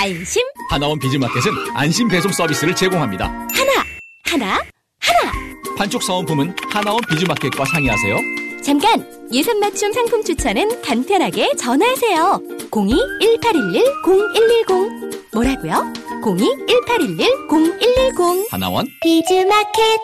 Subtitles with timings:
[0.00, 0.42] 안심.
[0.70, 3.26] 하나원 비즈마켓은 안심 배송 서비스를 제공합니다.
[3.26, 3.84] 하나,
[4.24, 4.54] 하나,
[4.98, 5.30] 하나.
[5.76, 8.16] 판촉 사은품은 하나원 비즈마켓과 상의하세요.
[8.62, 9.06] 잠깐!
[9.30, 12.40] 예산 맞춤 상품 추천은 간편하게 전화하세요.
[12.70, 15.34] 02-1811-0110.
[15.34, 15.92] 뭐라고요?
[16.22, 18.46] 02-1811-0110.
[18.50, 20.00] 하나원 비즈마켓.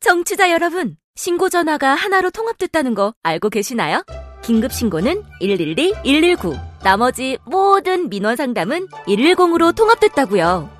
[0.00, 4.02] 청취자 여러분, 신고 전화가 하나로 통합됐다는 거 알고 계시나요?
[4.42, 6.56] 긴급 신고는 112, 119.
[6.82, 10.70] 나머지 모든 민원 상담은 110으로 통합됐다고요.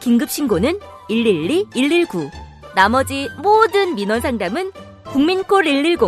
[0.00, 2.30] 긴급 신고는 112, 119.
[2.74, 4.72] 나머지 모든 민원 상담은
[5.04, 5.98] 국민콜 110.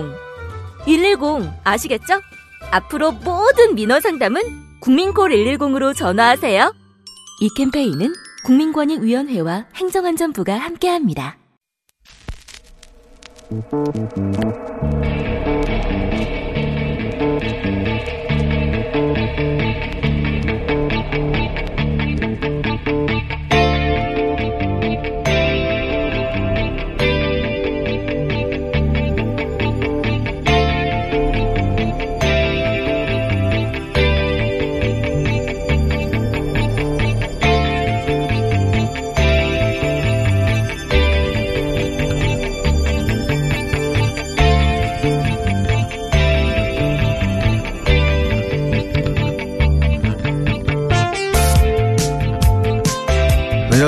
[0.86, 2.20] 110 아시겠죠?
[2.70, 4.42] 앞으로 모든 민원 상담은
[4.80, 6.74] 국민콜 110으로 전화하세요.
[7.40, 8.12] 이 캠페인은
[8.44, 11.36] 국민권익위원회와 행정안전부가 함께합니다.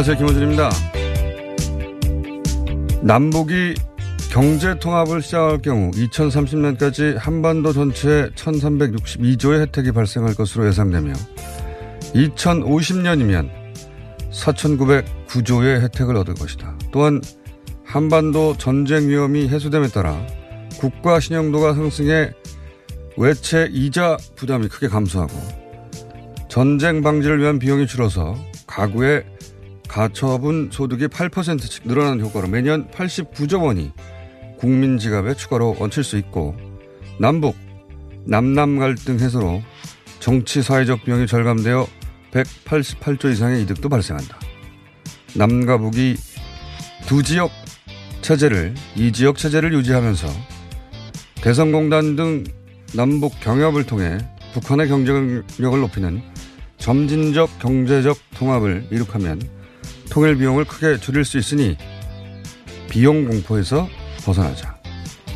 [0.09, 0.19] 안녕하세요.
[0.19, 0.71] 김호준입니다.
[3.03, 3.75] 남북이
[4.31, 11.13] 경제 통합을 시작할 경우 2030년까지 한반도 전체에 1362조의 혜택이 발생할 것으로 예상되며
[12.15, 13.51] 2050년이면
[14.31, 16.79] 4909조의 혜택을 얻을 것이다.
[16.93, 17.21] 또한
[17.85, 20.25] 한반도 전쟁 위험이 해소됨에 따라
[20.79, 22.33] 국가 신용도가 상승해
[23.17, 25.35] 외채 이자 부담이 크게 감소하고
[26.49, 28.37] 전쟁 방지를 위한 비용이 줄어서
[28.69, 29.25] 가구의
[29.89, 33.93] 가처분 소득이 8%씩 늘어나는 효과로 매년 89조 원이
[34.59, 36.57] 국민 지갑에 추가로 얹힐 수 있고
[37.19, 37.57] 남북
[38.25, 39.63] 남남 갈등 해소로
[40.19, 41.87] 정치 사회적 비용이 절감되어
[42.33, 44.39] 188조 이상의 이득도 발생한다.
[45.35, 46.17] 남과 북이
[47.07, 47.51] 두 지역
[48.23, 50.29] 체제를 이 지역 체제를 유지하면서
[51.43, 52.45] 대성공단 등
[52.95, 54.19] 남북 경협을 통해
[54.55, 56.23] 북한의 경쟁력을 높이는
[56.79, 59.41] 점진적 경제적 통합을 이룩하면
[60.11, 61.77] 통일 비용을 크게 줄일 수 있으니
[62.89, 63.89] 비용 공포에서
[64.25, 64.77] 벗어나자.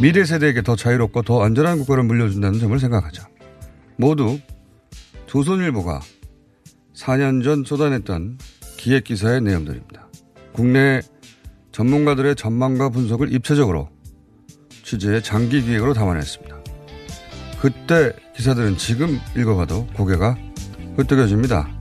[0.01, 3.29] 미래 세대에게 더 자유롭고 더 안전한 국가를 물려준다는 점을 생각하자.
[3.97, 4.39] 모두
[5.27, 6.01] 조선일보가
[6.95, 8.39] 4년 전 쏟아냈던
[8.77, 10.09] 기획기사의 내용들입니다.
[10.53, 11.01] 국내
[11.73, 13.91] 전문가들의 전망과 분석을 입체적으로
[14.83, 16.57] 취재해 장기 기획으로 담아냈습니다.
[17.61, 20.37] 그때 기사들은 지금 읽어봐도 고개가
[20.97, 21.80] 끄덕여집니다.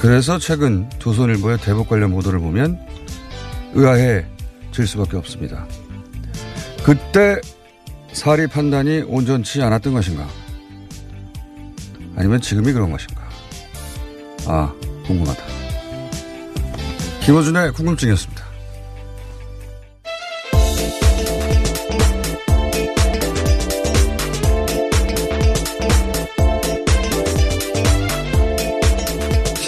[0.00, 2.80] 그래서 최근 조선일보의 대북 관련 보도를 보면
[3.74, 5.66] 의아해질 수밖에 없습니다.
[6.82, 7.38] 그때
[8.12, 10.26] 사리 판단이 온전치 않았던 것인가?
[12.16, 13.28] 아니면 지금이 그런 것인가?
[14.46, 14.72] 아,
[15.06, 15.42] 궁금하다.
[17.20, 18.49] 김호준의 궁금증이었습니다.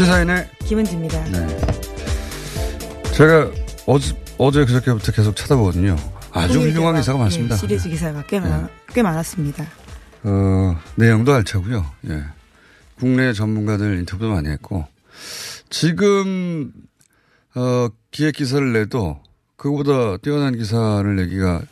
[0.02, 1.24] 시사인의 김은지입니다.
[1.26, 1.46] 네.
[3.14, 3.50] 제가
[3.86, 5.96] 어제, 어제 그저께부터 계속 찾아보거든요.
[6.32, 7.54] 아주 훌륭한 기사가 많습니다.
[7.54, 9.64] 예, 시리즈 기사가 꽤, 많, 꽤 많았습니다.
[10.24, 11.86] 어, 내용도 알차고요.
[12.08, 12.24] 예.
[12.98, 14.86] 국내 전문가들 인터뷰도 많이 했고
[15.70, 16.72] 지금
[17.54, 19.20] 어, 기획 기사를 내도
[19.56, 21.62] 그거보다 뛰어난 기사를 내기가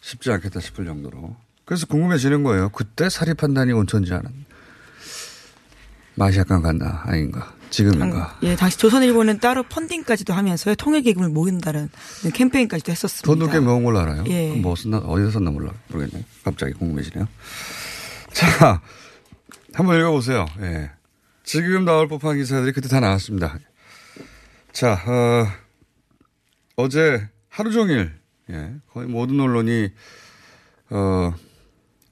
[0.00, 1.36] 쉽지 않겠다 싶을 정도로.
[1.64, 2.70] 그래서 궁금해지는 거예요.
[2.70, 4.41] 그때 사리 판단이 온천지 않은
[6.14, 7.54] 맛이 약간 갔나 아닌가.
[7.70, 8.38] 지금인가.
[8.42, 10.74] 예, 당시 조선일보는 따로 펀딩까지도 하면서요.
[10.74, 11.88] 통일 기금을 모은다는
[12.34, 13.26] 캠페인까지도 했었습니다.
[13.26, 14.24] 돈도 꽤 모은 걸로 알아요.
[14.28, 14.52] 예.
[14.54, 15.72] 뭐 썼나, 어디서 썼나 몰라.
[15.88, 16.24] 모르겠네.
[16.44, 17.26] 갑자기 궁금해지네요.
[18.32, 18.82] 자,
[19.72, 20.44] 한번 읽어보세요.
[20.60, 20.90] 예.
[21.44, 23.58] 지금 나올 법한 기사들이 그때 다 나왔습니다.
[24.72, 25.46] 자, 어,
[26.76, 28.12] 어제 하루 종일,
[28.50, 29.90] 예, 거의 모든 언론이,
[30.90, 31.34] 어,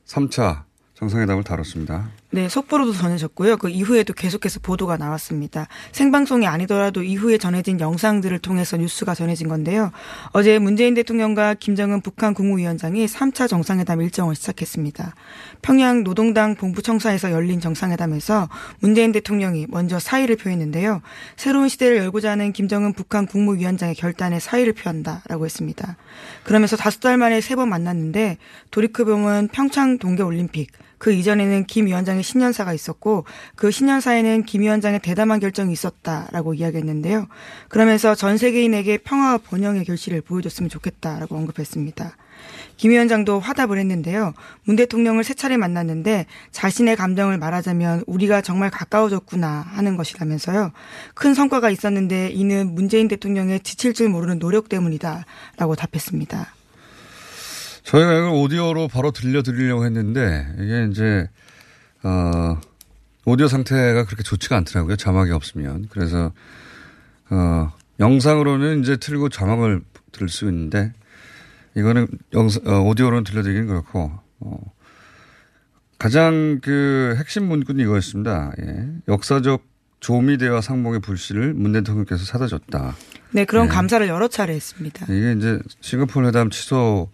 [0.06, 0.64] 3차
[0.94, 2.10] 정상회담을 다뤘습니다.
[2.32, 3.56] 네, 속보로도 전해졌고요.
[3.56, 5.66] 그 이후에도 계속해서 보도가 나왔습니다.
[5.90, 9.90] 생방송이 아니더라도 이후에 전해진 영상들을 통해서 뉴스가 전해진 건데요.
[10.30, 15.16] 어제 문재인 대통령과 김정은 북한 국무위원장이 3차 정상회담 일정을 시작했습니다.
[15.60, 18.48] 평양 노동당 본부청사에서 열린 정상회담에서
[18.78, 21.02] 문재인 대통령이 먼저 사의를 표했는데요.
[21.36, 25.96] 새로운 시대를 열고자 하는 김정은 북한 국무위원장의 결단에 사의를 표한다라고 했습니다.
[26.44, 28.38] 그러면서 다섯 달 만에 세 번 만났는데
[28.70, 30.70] 돌이켜보면 평창 동계올림픽
[31.00, 33.24] 그 이전에는 김 위원장의 신년사가 있었고
[33.56, 37.26] 그 신년사에는 김 위원장의 대담한 결정이 있었다라고 이야기했는데요.
[37.70, 42.16] 그러면서 전 세계인에게 평화와 번영의 결실을 보여줬으면 좋겠다라고 언급했습니다.
[42.76, 44.34] 김 위원장도 화답을 했는데요.
[44.64, 50.70] 문 대통령을 세 차례 만났는데 자신의 감정을 말하자면 우리가 정말 가까워졌구나 하는 것이라면서요.
[51.14, 56.59] 큰 성과가 있었는데 이는 문재인 대통령의 지칠 줄 모르는 노력 때문이다라고 답했습니다.
[57.90, 61.28] 저희가 이걸 오디오로 바로 들려드리려고 했는데 이게 이제
[62.04, 62.56] 어
[63.24, 64.94] 오디오 상태가 그렇게 좋지가 않더라고요.
[64.94, 65.88] 자막이 없으면.
[65.90, 66.32] 그래서
[67.30, 69.80] 어 영상으로는 이제 틀고 자막을
[70.12, 70.92] 들을 수 있는데
[71.76, 74.58] 이거는 영상 어, 오디오로는 들려드리긴 그렇고 어
[75.98, 78.52] 가장 그 핵심 문구는 이거였습니다.
[78.62, 78.88] 예.
[79.08, 79.64] 역사적
[79.98, 82.94] 조미대와 상봉의 불씨를 문 대통령께서 사다 줬다.
[83.32, 83.74] 네, 그런 네.
[83.74, 85.06] 감사를 여러 차례 했습니다.
[85.12, 87.10] 이게 이제 싱가포르 회담 취소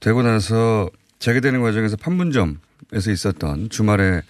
[0.00, 4.22] 되고 나서 재개되는 과정에서 판문점에서 있었던 주말에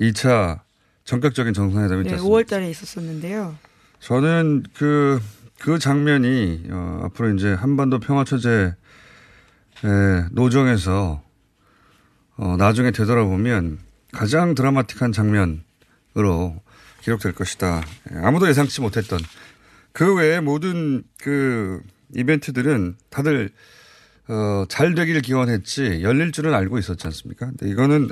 [0.00, 0.60] 2차
[1.04, 2.28] 전격적인 정상회담이 네, 있었습니다.
[2.28, 3.56] 5월 달에 있었었는데요.
[4.00, 5.20] 저는 그,
[5.58, 8.74] 그 장면이, 어, 앞으로 이제 한반도 평화체제
[10.32, 11.22] 노정에서
[12.36, 13.78] 어, 나중에 되돌아보면
[14.12, 16.60] 가장 드라마틱한 장면으로
[17.02, 17.82] 기록될 것이다.
[18.12, 19.20] 예, 아무도 예상치 못했던
[19.92, 21.80] 그 외에 모든 그
[22.14, 23.50] 이벤트들은 다들
[24.28, 27.46] 어, 잘 되길 기원했지 열릴 줄은 알고 있었지 않습니까?
[27.46, 28.08] 근데 이거는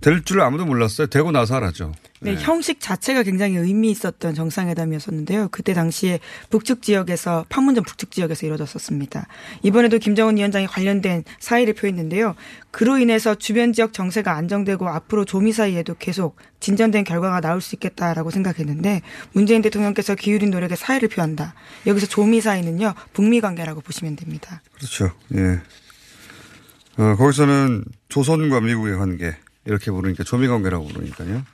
[0.00, 1.08] 될 줄 아무도 몰랐어요.
[1.08, 1.92] 되고 나서 알았죠.
[2.20, 5.48] 네, 형식 자체가 굉장히 의미 있었던 정상회담이었었는데요.
[5.50, 6.18] 그때 당시에
[6.50, 9.26] 북측 지역에서 판문점 북측 지역에서 이루어졌었습니다.
[9.62, 12.34] 이번에도 김정은 위원장이 관련된 사의를 표했는데요.
[12.70, 18.30] 그로 인해서 주변 지역 정세가 안정되고 앞으로 조미 사이에도 계속 진전된 결과가 나올 수 있겠다라고
[18.30, 19.02] 생각했는데
[19.32, 21.54] 문재인 대통령께서 기울인 노력에 사의를 표한다.
[21.86, 24.60] 여기서 조미 사이는요 북미 관계라고 보시면 됩니다.
[24.74, 25.10] 그렇죠.
[25.34, 25.60] 예.
[27.00, 29.36] 어, 거기서는 조선과 미국의 관계
[29.68, 31.44] 이렇게 부르니까 조미 관계라고 부르니까요.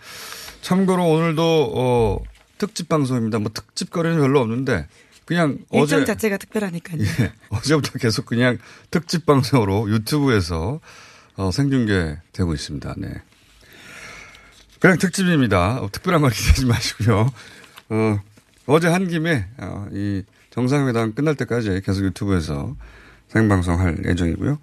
[0.63, 2.19] 참고로 오늘도 어,
[2.57, 3.39] 특집 방송입니다.
[3.41, 4.87] 뭐 특집 거리는 별로 없는데
[5.25, 7.03] 그냥 일정 어제 자체가 특별하니까요.
[7.03, 8.59] 예, 어제부터 계속 그냥
[8.91, 10.81] 특집 방송으로 유튜브에서
[11.37, 12.95] 어, 생중계되고 있습니다.
[12.99, 13.15] 네.
[14.79, 15.81] 그냥 특집입니다.
[15.81, 17.33] 어, 특별한 걸 기대하지 마시고요.
[17.89, 18.21] 어,
[18.67, 22.77] 어제 한 김에 어, 이 정상회담 끝날 때까지 계속 유튜브에서
[23.29, 24.59] 생방송할 예정이고요.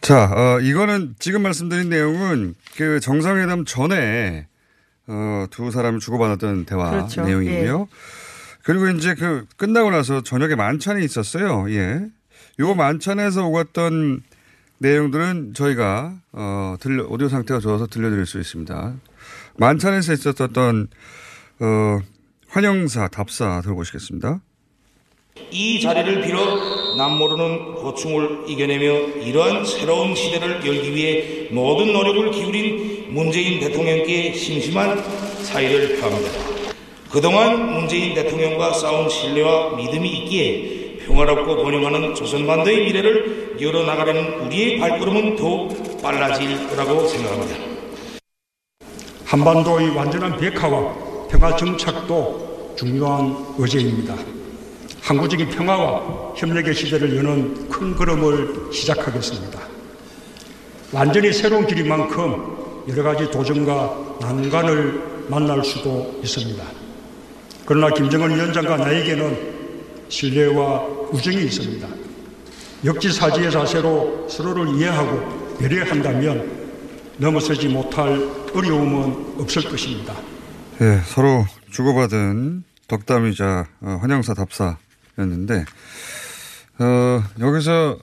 [0.00, 4.46] 자, 어, 이거는 지금 말씀드린 내용은 그 정상회담 전에
[5.06, 7.24] 어, 두 사람이 주고받았던 대화 그렇죠.
[7.24, 7.88] 내용이고요.
[8.62, 11.70] 그리고 이제 그 끝나고 나서 저녁에 만찬이 있었어요.
[11.70, 12.06] 예.
[12.60, 14.22] 요 만찬에서 오갔던
[14.78, 18.94] 내용들은 저희가 어 들려 오디오 상태가 좋아서 들려드릴 수 있습니다.
[19.56, 20.88] 만찬에서 있었던
[21.60, 21.98] 어
[22.48, 24.40] 환영사 답사 들어보시겠습니다.
[25.50, 28.84] 이 자리를 빌어 남모르는 고충을 이겨내며
[29.24, 35.02] 이러한 새로운 시대를 열기 위해 모든 노력을 기울인 문재인 대통령께 심심한
[35.42, 36.30] 사의를 표합니다.
[37.10, 46.02] 그동안 문재인 대통령과 싸운 신뢰와 믿음이 있기에 평화롭고 번영하는 조선반도의 미래를 열어나가려는 우리의 발걸음은 더욱
[46.02, 47.56] 빨라질 거라고 생각합니다.
[49.24, 54.14] 한반도의 완전한 비핵화와 평화 정착도 중요한 어제입니다.
[55.08, 59.58] 항구적인 평화와 협력의 시대를 여는 큰 걸음을 시작하겠습니다.
[60.92, 66.62] 완전히 새로운 길인 만큼 여러 가지 도전과 난관을 만날 수도 있습니다.
[67.64, 71.88] 그러나 김정은 위원장과 나에게는 신뢰와 우정이 있습니다.
[72.84, 76.68] 역지사지의 자세로 서로를 이해하고 배려한다면
[77.16, 80.14] 넘어서지 못할 어려움은 없을 것입니다.
[80.82, 84.76] 예, 서로 주고받은 덕담이자 어, 환영사 답사
[85.18, 85.64] 였는데
[86.78, 87.98] 어, 여기서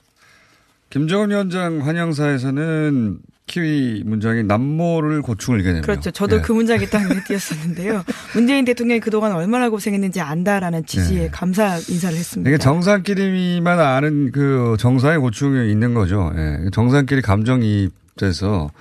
[0.89, 5.81] 김정은 위원장 환영사에서는 키위 문장이 남모를 고충을 이겨내며.
[5.81, 6.10] 그렇죠.
[6.10, 6.41] 저도 예.
[6.41, 8.03] 그 문장이 딱 눈에 띄었었는데요.
[8.34, 11.29] 문재인 대통령이 그동안 얼마나 고생했는지 안다라는 지지에 예.
[11.29, 12.50] 감사 인사를 했습니다.
[12.50, 16.34] 이게 정상끼리만 아는 그 정상의 고충이 있는 거죠.
[16.36, 16.69] 예.
[16.72, 18.72] 정상끼리 감정이입돼서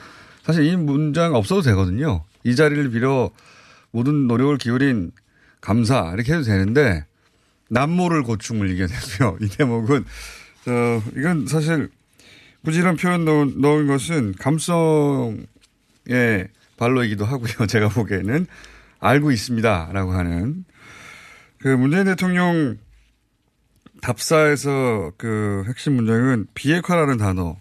[0.45, 2.23] 사실 이 문장 없어도 되거든요.
[2.43, 3.31] 이 자리를 빌어
[3.91, 5.12] 모든 노력을 기울인
[5.61, 7.05] 감사 이렇게 해도 되는데
[7.71, 10.04] 남모를 고충을 이겨내며 이 대목은
[10.66, 11.90] 어 이건 사실
[12.64, 15.44] 굳이 이런 표현 넣, 넣은 것은 감성의
[16.76, 17.66] 발로이기도 하고요.
[17.68, 18.47] 제가 보기에는
[19.00, 20.64] 알고 있습니다라고 하는
[21.59, 22.78] 그 문재인 대통령
[24.00, 27.56] 답사에서 그 핵심 문장은 비핵화라는 단어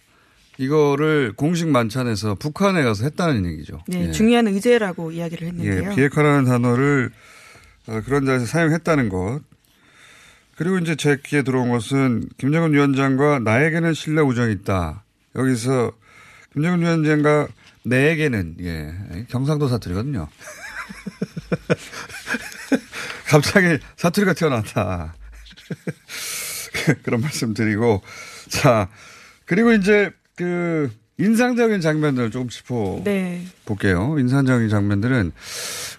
[0.57, 3.81] 이거를 공식 만찬에서 북한에 가서 했다는 얘기죠.
[3.87, 4.11] 네, 예.
[4.11, 5.91] 중요한 의제라고 이야기를 했는데요.
[5.91, 7.11] 예, 비핵화라는 단어를
[7.87, 9.41] 어, 그런 자리에서 사용했다는 것.
[10.55, 15.03] 그리고 이제 제 귀에 들어온 것은 김정은 위원장과 나에게는 신뢰 우정이 있다.
[15.35, 15.91] 여기서
[16.53, 17.47] 김정은 위원장과
[17.85, 20.27] 내에게는 예 경상도 사투리거든요.
[23.27, 25.15] 갑자기 사투리가 튀어나왔다.
[27.03, 28.01] 그런 말씀 드리고
[28.49, 28.89] 자
[29.45, 33.45] 그리고 이제 그 인상적인 장면들을 조금 짚어 네.
[33.65, 34.15] 볼게요.
[34.17, 35.31] 인상적인 장면들은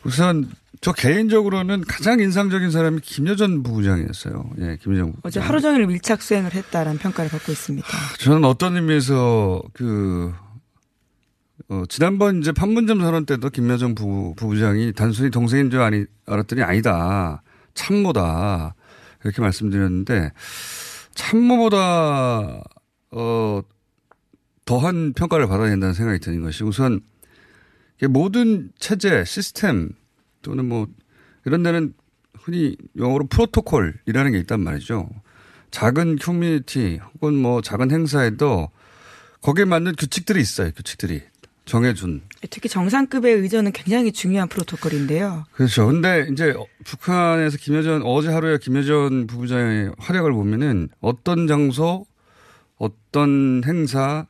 [0.05, 4.51] 우선 저 개인적으로는 가장 인상적인 사람이 김여전 부부장이었어요.
[4.59, 5.21] 예, 김여정 부부장.
[5.25, 7.87] 어제 하루 종일 밀착 수행을 했다라는 평가를 받고 있습니다.
[8.19, 10.35] 저는 어떤 의미에서 그
[11.69, 17.43] 어, 지난번 이제 판문점 선언 때도 김여정 부부, 부부장이 단순히 동생인 줄 아니, 알았더니 아니다.
[17.73, 18.75] 참모다.
[19.25, 20.33] 이렇게 말씀드렸는데
[21.15, 22.63] 참모보다
[23.13, 23.63] 어,
[24.65, 27.01] 더한 평가를 받아야 된다는 생각이 드는 것이 우선
[28.09, 29.91] 모든 체제, 시스템
[30.43, 30.87] 또는 뭐
[31.45, 31.95] 이런 데는
[32.39, 35.09] 흔히 영어로 프로토콜이라는 게 있단 말이죠.
[35.71, 38.71] 작은 커뮤니티 혹은 뭐 작은 행사에도
[39.41, 40.71] 거기에 맞는 규칙들이 있어요.
[40.73, 41.23] 규칙들이
[41.65, 42.23] 정해준.
[42.51, 45.45] 특히 정상급의 의전은 굉장히 중요한 프로토콜인데요.
[45.53, 45.87] 그렇죠.
[45.87, 46.55] 근데 이제
[46.85, 52.07] 북한에서 김여전 어제 하루에 김여전 부부장의 활약을 보면은 어떤 장소,
[52.77, 54.27] 어떤 행사,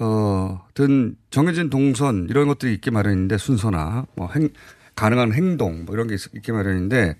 [0.00, 4.48] 어, 든 정해진 동선 이런 것들이 있게 마련인데 순서나 뭐 행,
[4.96, 7.16] 가능한 행동 뭐 이런 게 있, 있게 마련인데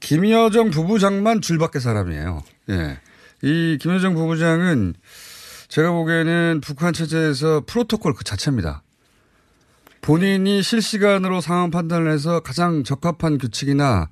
[0.00, 2.42] 김여정 부부장만 줄밖에 사람이에요.
[2.70, 2.98] 예.
[3.42, 4.94] 이 김여정 부부장은
[5.68, 8.82] 제가 보기에는 북한 체제에서 프로토콜 그 자체입니다.
[10.00, 14.08] 본인이 실시간으로 상황 판단을 해서 가장 적합한 규칙이나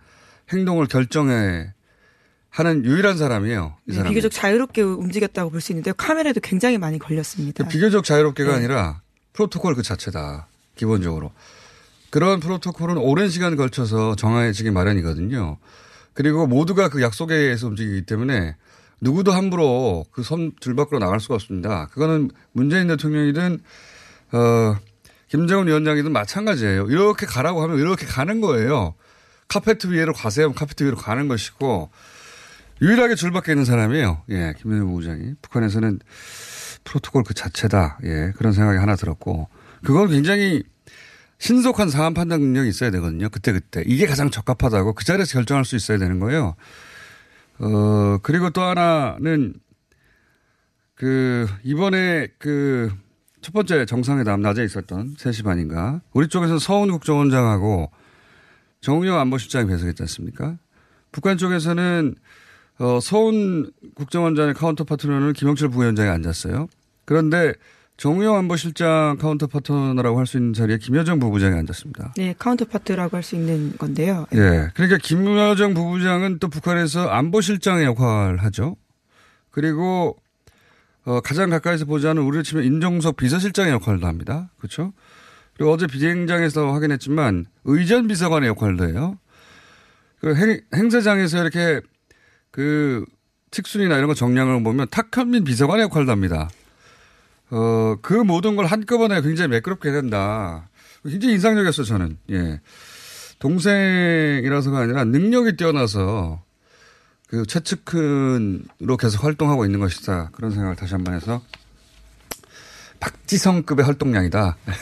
[0.53, 1.73] 행동을 결정해
[2.51, 3.77] 하는 유일한 사람이에요.
[3.87, 4.11] 이 네, 사람.
[4.11, 5.95] 비교적 자유롭게 움직였다고 볼 수 있는데요.
[5.97, 7.67] 카메라도 굉장히 많이 걸렸습니다.
[7.69, 8.57] 비교적 자유롭게가 네.
[8.57, 9.01] 아니라
[9.33, 10.49] 프로토콜 그 자체다.
[10.77, 11.31] 기본적으로.
[12.11, 15.59] 그런 프로토콜은 오랜 시간 걸쳐서 정해지기 마련이거든요.
[16.13, 18.57] 그리고 모두가 그 약속에 의해서 움직이기 때문에
[19.01, 21.87] 누구도 함부로 그섬 들밖으로 나갈 수가 없습니다.
[21.93, 23.61] 그거는 문재인 대통령이든
[24.33, 24.77] 어
[25.29, 26.89] 김정은 위원장이든 마찬가지예요.
[26.89, 28.95] 이렇게 가라고 하면 이렇게 가는 거예요.
[29.47, 30.47] 카페트 위로 가세요.
[30.47, 31.91] 하면 카페트 위로 가는 것이고
[32.83, 34.23] 유일하게 줄밖에 있는 사람이에요.
[34.31, 35.99] 예, 김정은 부부장이 북한에서는
[36.85, 37.99] 프로토콜 그 자체다.
[38.05, 39.49] 예, 그런 생각이 하나 들었고
[39.85, 40.63] 그건 굉장히
[41.39, 43.29] 신속한 상황 판단 능력이 있어야 되거든요.
[43.29, 43.83] 그때그때.
[43.87, 46.55] 이게 가장 적합하다고 그 자리에서 결정할 수 있어야 되는 거예요.
[47.59, 49.55] 어, 그리고 또 하나는
[50.95, 52.91] 그 이번에 그
[53.41, 56.03] 첫 번째 정상회담 낮에 있었던 3시 반인가.
[56.13, 57.91] 우리 쪽에서 서훈 국정원장하고
[58.81, 60.59] 정의용 안보실장이 배석했지 않습니까?
[61.11, 62.15] 북한 쪽에서는
[62.81, 66.67] 어, 서훈 국정원장의 counter partner는 김영철 부위원장이 앉았어요.
[67.05, 67.53] 그런데
[67.99, 72.15] 정의용 안보실장 counter partner라고 할 수 있는 자리에 김여정 부부장이 앉았습니다.
[72.17, 74.27] 네, counterpart라고 할 수 있는 건데요.
[74.33, 74.71] 예.
[74.75, 78.77] 그러니까 김여정 부부장은 또 북한에서 안보실장의 역할을 하죠.
[79.51, 80.17] 그리고
[81.05, 84.49] 어, 가장 가까이서 보지 않은 우리를 치면 인정석 비서실장의 역할도 합니다.
[84.57, 84.95] 그렇죠?
[85.55, 89.19] 그리고 어제 비행장에서 확인했지만 의전 비서관의 역할도 해요.
[90.21, 91.81] 그 행, 행사장에서 이렇게
[92.51, 93.05] 그
[93.51, 96.49] 특순이나 이런 거 정량을 보면 탁현민 비서관의 역할도 합니다.
[97.51, 100.69] 어, 그 모든 걸 한꺼번에 굉장히 매끄럽게 된다.
[101.05, 102.19] 굉장히 인상적이었어요, 저는.
[102.31, 102.61] 예.
[103.41, 106.43] 동생이라서가 아니라 능력이 뛰어나서
[107.27, 110.31] 그 최측근으로 계속 활동하고 있는 것이다.
[110.33, 111.43] 그런 생각을 다시 한 번 해서
[113.01, 114.57] 박지성급의 활동량이다.
[114.67, 114.73] 네,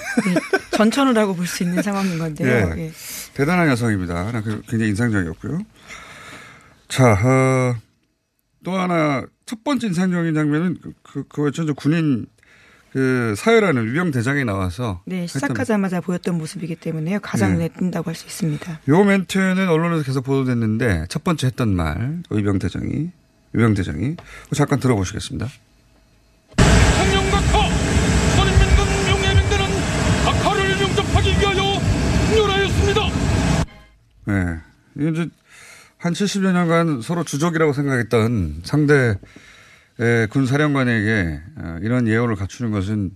[0.72, 2.72] 전천후라고 볼 수 있는 상황인 건데요.
[2.76, 2.86] 예.
[2.86, 2.92] 예.
[3.34, 4.32] 대단한 여성입니다.
[4.32, 5.60] 난 그- 굉장히 인상적이었고요.
[6.88, 7.76] 자, 어,
[8.64, 12.26] 또 하나 첫 번째 인상적인 장면은 그, 그, 그 전저 군인
[12.92, 17.74] 그 사열하는 위병 대장이 나와서 네 시작하자마자 보였던 모습이기 때문에요 가장 눈에 네.
[17.78, 18.80] 띈다고 할 수 있습니다.
[18.88, 23.10] 요 멘트는 언론에서 계속 보도됐는데 첫 번째 했던 말 유병 대장이
[23.54, 24.16] 유병 대장이
[24.54, 25.48] 잠깐 들어보시겠습니다.
[34.24, 34.56] 네
[34.96, 35.28] 이제
[35.98, 39.18] 한 70여 년간 서로 주적이라고 생각했던 상대
[40.30, 43.10] 군 사령관에게 어, 이런 예우를 갖추는 것은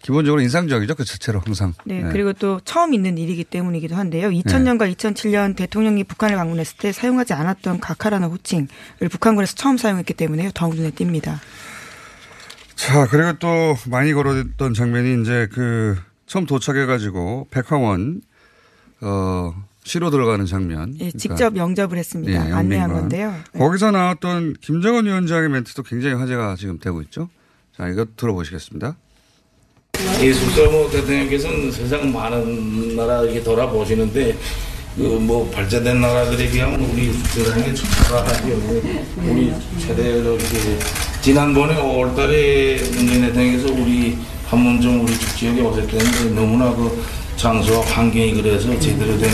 [0.00, 0.94] 기본적으로 인상적이죠.
[0.94, 1.74] 그 자체로 항상.
[1.84, 2.12] 네, 네.
[2.12, 4.28] 그리고 또 처음 있는 일이기 때문이기도 한데요.
[4.28, 4.94] 2000년과 네.
[4.94, 8.68] 2007년 대통령이 북한을 방문했을 때 사용하지 않았던 각하라는 호칭을
[9.10, 11.38] 북한군에서 처음 사용했기 때문에 더욱 눈에 띕니다.
[12.76, 15.96] 자, 그리고 또 많이 걸어졌던 장면이 이제 그
[16.26, 18.20] 처음 도착해가지고 백화원
[19.00, 19.54] 어
[19.86, 20.94] 시로 들어가는 장면.
[20.94, 21.18] 예, 그러니까.
[21.18, 22.32] 직접 영접을 했습니다.
[22.32, 23.32] 예, 안내한 건데요.
[23.52, 23.58] 네.
[23.58, 27.28] 거기서 나왔던 김정은 위원장의 멘트도 굉장히 화제가 지금 되고 있죠.
[27.76, 28.96] 자, 이거 들어보시겠습니다.
[30.20, 34.36] 이 숙사모 대통령께서는 세상 많은 나라 이렇게 돌아보시는데
[34.96, 37.72] 그뭐 발전된 나라들에 비하면 우리 세상에
[38.10, 38.46] 나라하죠.
[39.24, 40.78] 우리 최대로 이렇게
[41.22, 47.04] 지난번에 5월달에 문재인 대통령께서 우리 판문점 우리 지역에 때는 너무나 그
[47.36, 49.30] 장소와 환경이 그래서 제대로 된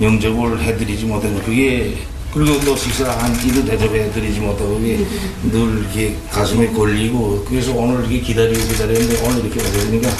[0.00, 1.94] 영접을 해드리지 못해서 그게
[2.34, 9.22] 그리고 또 식사한 끼도 대접해드리지 못하고 늘 이렇게 가슴에 걸리고 그래서 오늘 이렇게 기다리고 기다렸는데
[9.24, 10.10] 오늘 이렇게 오니까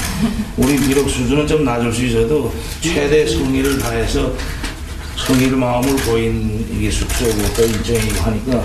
[0.56, 4.32] 우리 비록 수준은 좀 낮을 수 있어도 최대 성의를 다해서
[5.26, 8.62] 성의를 마음을 보인 이게 숙소고 또 일정이고 하니까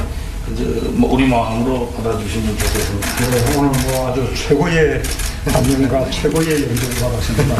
[0.93, 3.29] 뭐 우리 마음으로 받아주시면 좋겠습니다.
[3.31, 5.01] 네, 오늘 뭐 아주 최고의
[5.45, 7.55] 감명과 최고의 연주를 받았습니다.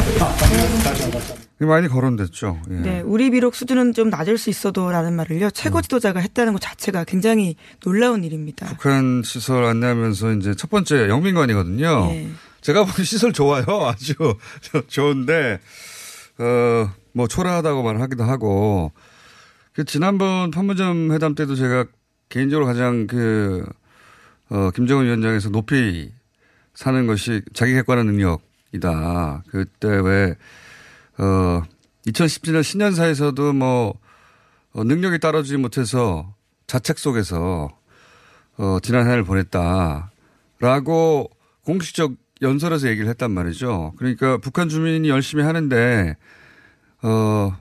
[0.82, 2.60] 다시 한번 많이 거론됐죠.
[2.70, 2.74] 예.
[2.74, 5.82] 네, 우리 비록 수준은 좀 낮을 수 있어도라는 말을요 최고 음.
[5.82, 8.66] 지도자가 했다는 것 자체가 굉장히 놀라운 일입니다.
[8.66, 12.06] 북한 시설 안내하면서 이제 첫 번째 영민관이거든요.
[12.06, 12.30] 네.
[12.62, 14.14] 제가 보기 시설 좋아요, 아주
[14.88, 15.60] 좋은데
[16.38, 18.92] 어 뭐 초라하다고 말하기도 하고
[19.72, 21.86] 그 지난번 판문점 회담 때도 제가
[22.28, 23.64] 개인적으로 가장 그
[24.48, 26.12] 어, 김정은 위원장에서 높이
[26.74, 29.44] 사는 것이 자기 객관화 능력이다.
[29.48, 30.36] 그때 왜
[31.20, 31.62] 어,
[32.06, 33.94] 2017년 신년사에서도 뭐,
[34.72, 36.34] 어, 능력이 따라주지 못해서
[36.66, 37.68] 자책 속에서,
[38.56, 40.10] 어, 지난 해를 보냈다.
[40.60, 41.30] 라고
[41.64, 43.92] 공식적 연설에서 얘기를 했단 말이죠.
[43.98, 46.16] 그러니까 북한 주민이 열심히 하는데,
[47.02, 47.54] 어,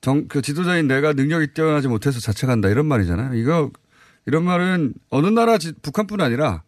[0.00, 2.68] 정, 그 지도자인 내가 능력이 뛰어나지 못해서 자책한다.
[2.68, 3.34] 이런 말이잖아요.
[3.34, 3.72] 이거,
[4.26, 6.62] 이런 말은 어느 나라 지, 북한뿐 아니라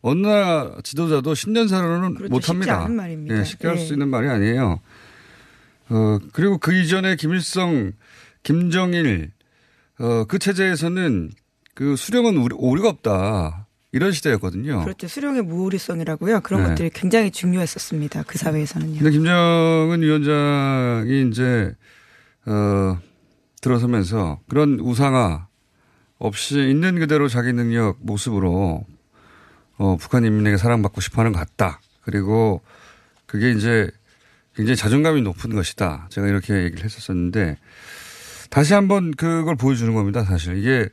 [0.00, 2.32] 어느 나라 지도자도 신년사로는 그렇죠.
[2.32, 2.80] 못합니다.
[2.80, 3.38] 쉽지 말입니다.
[3.38, 3.72] 예, 쉽게 예.
[3.72, 4.80] 할수 있는 말이 아니에요.
[5.90, 7.92] 어, 그리고 그 이전에 김일성,
[8.42, 9.32] 김정일,
[9.98, 11.30] 어, 그 체제에서는
[11.74, 13.66] 그 수령은 우리, 오류가 없다.
[13.94, 14.84] 이런 시대였거든요.
[14.84, 15.06] 그렇죠.
[15.06, 16.40] 수령의 무오류성이라고요.
[16.40, 16.68] 그런 네.
[16.70, 18.22] 것들이 굉장히 중요했었습니다.
[18.26, 18.98] 그 사회에서는요.
[18.98, 21.74] 근데 김정은 위원장이 이제,
[22.46, 22.98] 어,
[23.60, 25.46] 들어서면서 그런 우상화
[26.18, 28.84] 없이 있는 그대로 자기 능력 모습으로
[29.78, 31.80] 어, 북한 인민에게 사랑받고 싶어 하는 것 같다.
[32.02, 32.62] 그리고
[33.26, 33.90] 그게 이제
[34.54, 36.08] 굉장히 자존감이 높은 것이다.
[36.10, 37.56] 제가 이렇게 얘기를 했었었는데
[38.50, 40.24] 다시 한번 그걸 보여주는 겁니다.
[40.24, 40.88] 사실 이게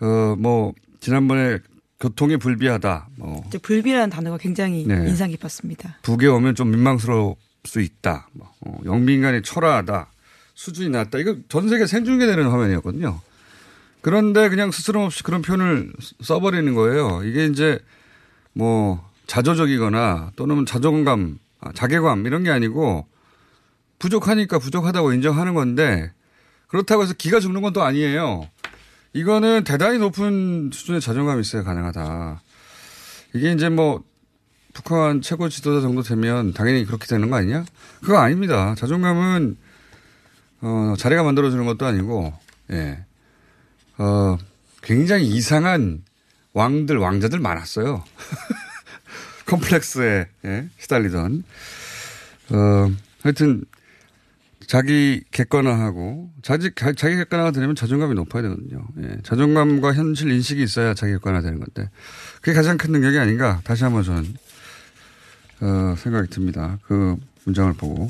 [0.00, 1.58] 어 뭐 지난번에
[2.00, 3.08] 교통이 불비하다.
[3.16, 4.94] 뭐 불비라는 단어가 굉장히 네.
[5.08, 5.98] 인상 깊었습니다.
[6.02, 8.28] 북에 오면 좀 민망스러울 수 있다.
[8.32, 10.08] 뭐 어, 영민간이 초라하다.
[10.54, 11.18] 수준이 낮다.
[11.18, 13.20] 이거 전 세계 생중계되는 화면이었거든요.
[14.00, 17.22] 그런데 그냥 스스럼 없이 그런 표현을 써버리는 거예요.
[17.24, 17.78] 이게 이제
[18.52, 23.06] 뭐 자조적이거나 또는 자존감 아, 자괴감 이런 게 아니고
[23.98, 26.12] 부족하니까 부족하다고 인정하는 건데
[26.68, 28.48] 그렇다고 해서 기가 죽는 건 또 아니에요.
[29.12, 32.42] 이거는 대단히 높은 수준의 자존감이 있어야 가능하다.
[33.34, 34.04] 이게 이제 뭐
[34.74, 37.64] 북한 최고 지도자 정도 되면 당연히 그렇게 되는 거 아니냐?
[38.00, 38.74] 그거 아닙니다.
[38.76, 39.56] 자존감은
[40.60, 42.32] 어, 자리가 만들어주는 것도 아니고,
[42.72, 43.04] 예.
[43.98, 44.36] 어,
[44.82, 46.02] 굉장히 이상한
[46.52, 48.04] 왕들, 왕자들 많았어요.
[49.48, 51.42] 컴플렉스에 예, 시달리던
[52.50, 52.90] 어
[53.22, 53.64] 하여튼
[54.66, 58.86] 자기 객관화하고 자기 자기 객관화가 되려면 자존감이 높아야 되거든요.
[59.02, 61.90] 예, 자존감과 현실 인식이 있어야 자기 객관화 되는 건데
[62.36, 64.34] 그게 가장 큰 능력이 아닌가 다시 한번 저는
[65.60, 66.78] 어, 생각이 듭니다.
[66.82, 68.06] 그 문장을 보고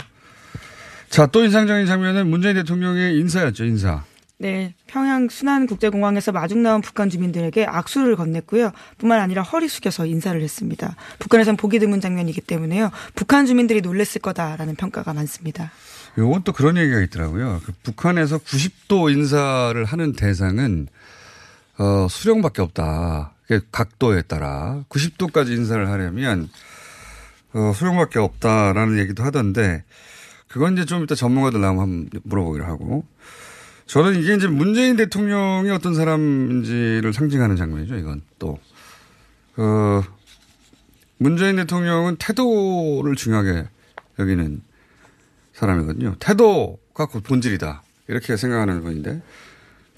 [1.09, 4.05] 자 또 인상적인 장면은 문재인 대통령의 인사였죠 인사.
[4.41, 8.73] 네, 평양 순안 국제공항에서 마중 나온 북한 주민들에게 악수를 건넸고요.
[8.97, 10.95] 뿐만 아니라 허리 숙여서 인사를 했습니다.
[11.19, 12.93] 북한에선 보기 드문 장면이기 때문에요.
[13.17, 15.73] 북한 주민들이 놀랬을 거다라는 평가가 많습니다.
[16.19, 17.61] 요건 또 그런 얘기가 있더라고요.
[17.65, 20.87] 그 북한에서 90도 인사를 하는 대상은
[21.79, 23.33] 어, 수령밖에 없다.
[23.73, 26.49] 각도에 따라 90도까지 인사를 하려면
[27.55, 29.85] 어, 수령밖에 없다라는 얘기도 하던데
[30.47, 33.05] 그건 이제 좀 이따 전문가들 나오면 한번 물어보기로 하고
[33.89, 38.59] 저는 이게 이제 문재인 대통령이 어떤 사람인지를 상징하는 장면이죠, 이건 또.
[39.57, 40.03] 어,
[41.17, 43.67] 문재인 대통령은 태도를 중요하게
[44.19, 44.61] 여기는
[45.55, 46.17] 사람이거든요.
[46.19, 47.83] 태도가 곧 본질이다.
[48.09, 49.23] 이렇게 생각하는 분인데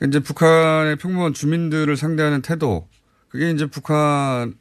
[0.06, 2.88] 이제 북한의 평범한 주민들을 상대하는 태도
[3.28, 4.54] 그게 이제 북한을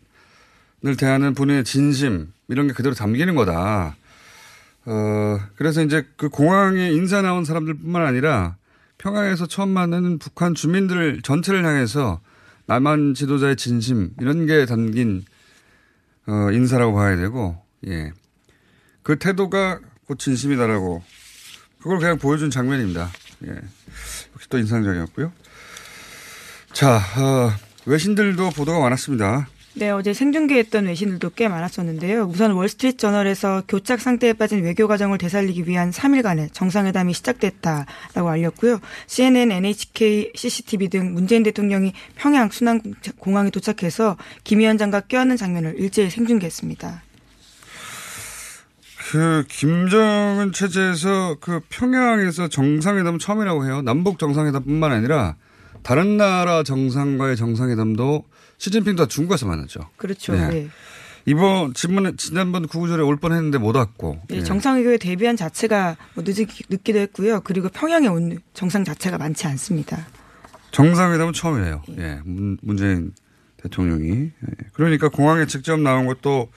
[0.98, 3.96] 대하는 본인의 진심 이런 게 그대로 담기는 거다.
[4.86, 8.58] 어 그래서 이제 그 공항에 인사 나온 사람들뿐만 아니라
[9.00, 12.22] 평양에서 처음 만나는 북한 주민들 전체를 향해서
[12.68, 15.24] 남한 지도자의 진심 이런 게 담긴
[16.28, 17.58] 어, 인사라고 봐야 되고
[17.88, 18.12] 예.
[19.02, 21.02] 그 태도가 곧 진심이다라고
[21.80, 23.10] 그걸 그냥 보여준 장면입니다.
[23.46, 23.52] 예.
[24.34, 25.32] 역시 또 인상적이었고요.
[26.74, 27.52] 자, 어,
[27.86, 29.48] 외신들도 보도가 많았습니다.
[29.76, 32.24] 네, 어제 생중계했던 외신들도 꽤 많았었는데요.
[32.24, 38.80] 우선 월스트리트 저널에서 교착 상태에 빠진 외교 과정을 되살리기 위한 3일간의 정상회담이 시작됐다라고 알렸고요.
[39.08, 42.82] CNN, NHK, CCTV 등 문재인 대통령이 평양 순안
[43.20, 47.04] 공항에 도착해서 김 위원장과 껴안는 장면을 일제히 생중계했습니다.
[49.12, 53.82] 그 김정은 체제에서 그 평양에서 정상회담 처음이라고 해요.
[53.82, 55.36] 남북 정상회담뿐만 아니라
[55.82, 58.26] 다른 나라 정상과의 정상회담도
[58.60, 59.90] 시진핑도 중국에서 만났죠.
[59.98, 60.34] 그렇죠.
[60.34, 60.48] 네.
[60.50, 60.70] 네.
[61.26, 64.22] 이번 지난번 지난번 구구절에 올 뻔했는데 못 왔고.
[64.28, 67.42] 네, 정상회교에 데뷔한 자체가 뭐 늦기, 늦기도 했고요.
[67.42, 70.08] 그리고 평양에 온 정상 자체가 많지 않습니다.
[70.72, 71.84] 정상회담은 처음이에요.
[71.90, 72.22] 예, 네.
[72.24, 73.14] 문, 문재인
[73.58, 74.12] 대통령이.
[74.12, 74.32] 예.
[74.74, 76.52] 그러니까 공항에 직접 나온 것도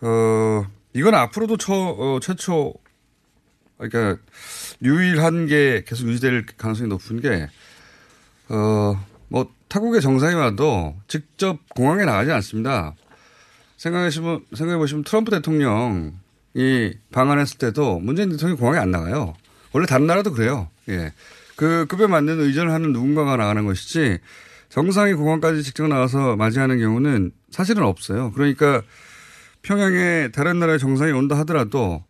[0.00, 2.74] 어 이건 앞으로도 처, 어, 최초
[3.78, 4.20] 그러니까
[4.82, 7.48] 유일한 게 계속 유지될 가능성이 높은 게
[8.48, 12.94] 어, 뭐, 타국의 정상이 와도 직접 공항에 나가지 않습니다.
[13.78, 16.12] 생각해보시면, 생각해보시면 트럼프 대통령이
[17.10, 19.32] 방한했을 때도 문재인 대통령이 공항에 안 나가요.
[19.72, 20.68] 원래 다른 나라도 그래요.
[20.90, 21.14] 예.
[21.56, 24.18] 그 급에 맞는 의전을 하는 누군가가 나가는 것이지
[24.68, 28.30] 정상이 공항까지 직접 나와서 맞이하는 경우는 사실은 없어요.
[28.32, 28.82] 그러니까
[29.62, 32.04] 평양에 다른 나라의 정상이 온다 하더라도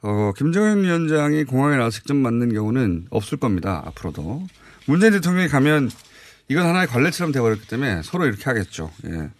[0.00, 3.82] 어, 김정은 위원장이 공항에 나와서 직접 맞는 경우는 없을 겁니다.
[3.84, 4.46] 앞으로도.
[4.86, 5.90] 문재인 대통령이 가면
[6.48, 8.92] 이건 하나의 관례처럼 되어버렸기 때문에 서로 이렇게 하겠죠.
[9.06, 9.30] 예.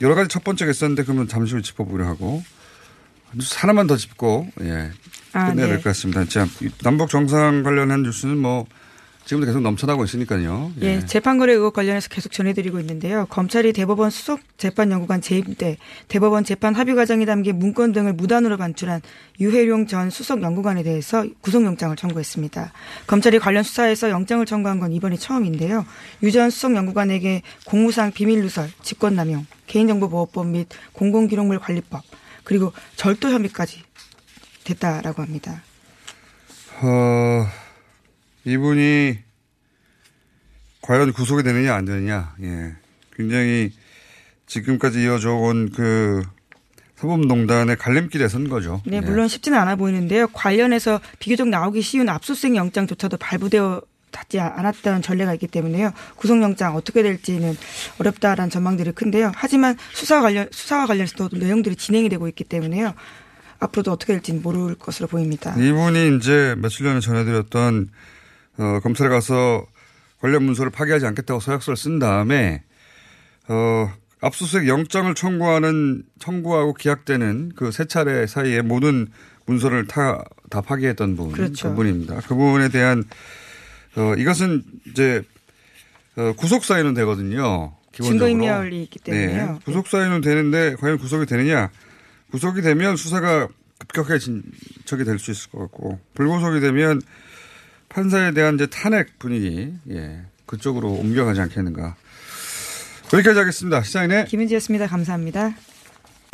[0.00, 2.42] 여러 가지 첫 번째가 있었는데 그러면 잠시 후 짚어보려 하고
[3.56, 4.90] 하나만 더 짚고 예.
[5.32, 5.72] 아, 끝내야 네.
[5.72, 6.24] 될것 같습니다.
[6.24, 6.46] 자,
[6.82, 8.66] 남북 정상 관련한 뉴스는 뭐
[9.26, 10.70] 지금도 계속 넘쳐나고 있으니까요.
[10.82, 10.86] 예.
[10.86, 11.04] 예.
[11.04, 13.26] 재판거래 의혹 관련해서 계속 전해드리고 있는데요.
[13.28, 19.02] 검찰이 대법원 수석 재판연구관 재임 때 대법원 재판 합의 과정이 담긴 문건 등을 무단으로 반출한
[19.40, 22.72] 유해룡 전 수석 연구관에 대해서 구속영장을 청구했습니다.
[23.08, 25.84] 검찰이 관련 수사에서 영장을 청구한 건 이번이 처음인데요.
[26.22, 32.02] 유 전 수석 연구관에게 공무상 비밀누설, 직권남용, 개인정보보호법 및 공공기록물 관리법
[32.44, 33.82] 그리고 절도 혐의까지
[34.64, 35.62] 됐다라고 합니다.
[36.80, 37.65] 어...
[38.46, 39.18] 이분이
[40.80, 42.74] 과연 구속이 되느냐 안 되느냐, 예.
[43.14, 43.72] 굉장히
[44.46, 46.22] 지금까지 이어져 온 그
[46.96, 48.80] 사법농단의 갈림길에 선 거죠.
[48.86, 49.28] 네, 물론 예.
[49.28, 50.28] 쉽지는 않아 보이는데요.
[50.28, 53.82] 관련해서 비교적 나오기 쉬운 압수수색 영장조차도 발부되어
[54.12, 55.92] 닿지 않았다는 전례가 있기 때문에요.
[56.16, 57.54] 구속영장 어떻게 될지는
[57.98, 59.30] 어렵다라는 전망들이 큰데요.
[59.34, 62.94] 하지만 수사 관련 수사와 관련해서 도 내용들이 진행이 되고 있기 때문에요.
[63.58, 65.54] 앞으로도 어떻게 될지는 모를 것으로 보입니다.
[65.54, 67.90] 이분이 이제 며칠 전에 전해드렸던
[68.58, 69.66] 어, 검찰에 가서
[70.20, 72.62] 관련 문서를 파기하지 않겠다고 서약서를 쓴 다음에
[73.48, 79.06] 어, 압수수색 영장을 청구하는 청구하고 기각되는 그 세 차례 사이에 모든
[79.46, 81.68] 문서를 다, 다 파기했던 분 그렇죠.
[81.70, 82.20] 그분입니다.
[82.22, 83.04] 그분에 대한
[83.96, 85.22] 어, 이것은 이제
[86.16, 87.74] 어, 구속 사유는 되거든요.
[87.92, 89.52] 증거인멸이 있기 때문에요.
[89.52, 89.58] 네.
[89.64, 91.70] 구속 사유는 되는데 과연 구속이 되느냐?
[92.30, 97.00] 구속이 되면 수사가 급격하게 진척이 될 수 있을 것 같고 불구속이 되면
[97.96, 101.96] 판사에 대한 이제 탄핵 분위기, 예, 그쪽으로 옮겨가지 않겠는가.
[103.14, 103.82] 여기까지 하겠습니다.
[103.82, 104.86] 시장인의 김은지였습니다.
[104.86, 105.54] 감사합니다.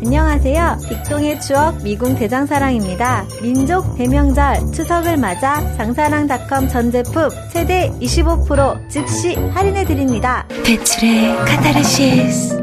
[0.00, 0.78] 안녕하세요.
[0.88, 3.28] 빅동의 추억 미궁 대장사랑입니다.
[3.42, 10.44] 민족 대명절 추석을 맞아 장사랑닷컴 전 제품 최대 25% 즉시 할인해 드립니다.
[10.64, 12.58] 배출의 카타르시스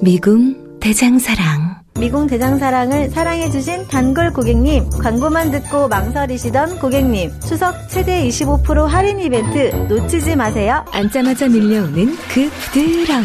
[0.00, 9.20] 미궁 대장사랑 미궁 대장사랑을 사랑해주신 단골 고객님, 광고만 듣고 망설이시던 고객님, 추석 최대 25% 할인
[9.20, 10.84] 이벤트 놓치지 마세요.
[10.90, 13.24] 앉자마자 밀려오는 그 부드러움.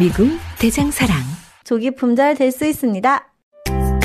[0.00, 1.16] 미궁 대장사랑.
[1.64, 3.31] 조기 품절 될 수 있습니다.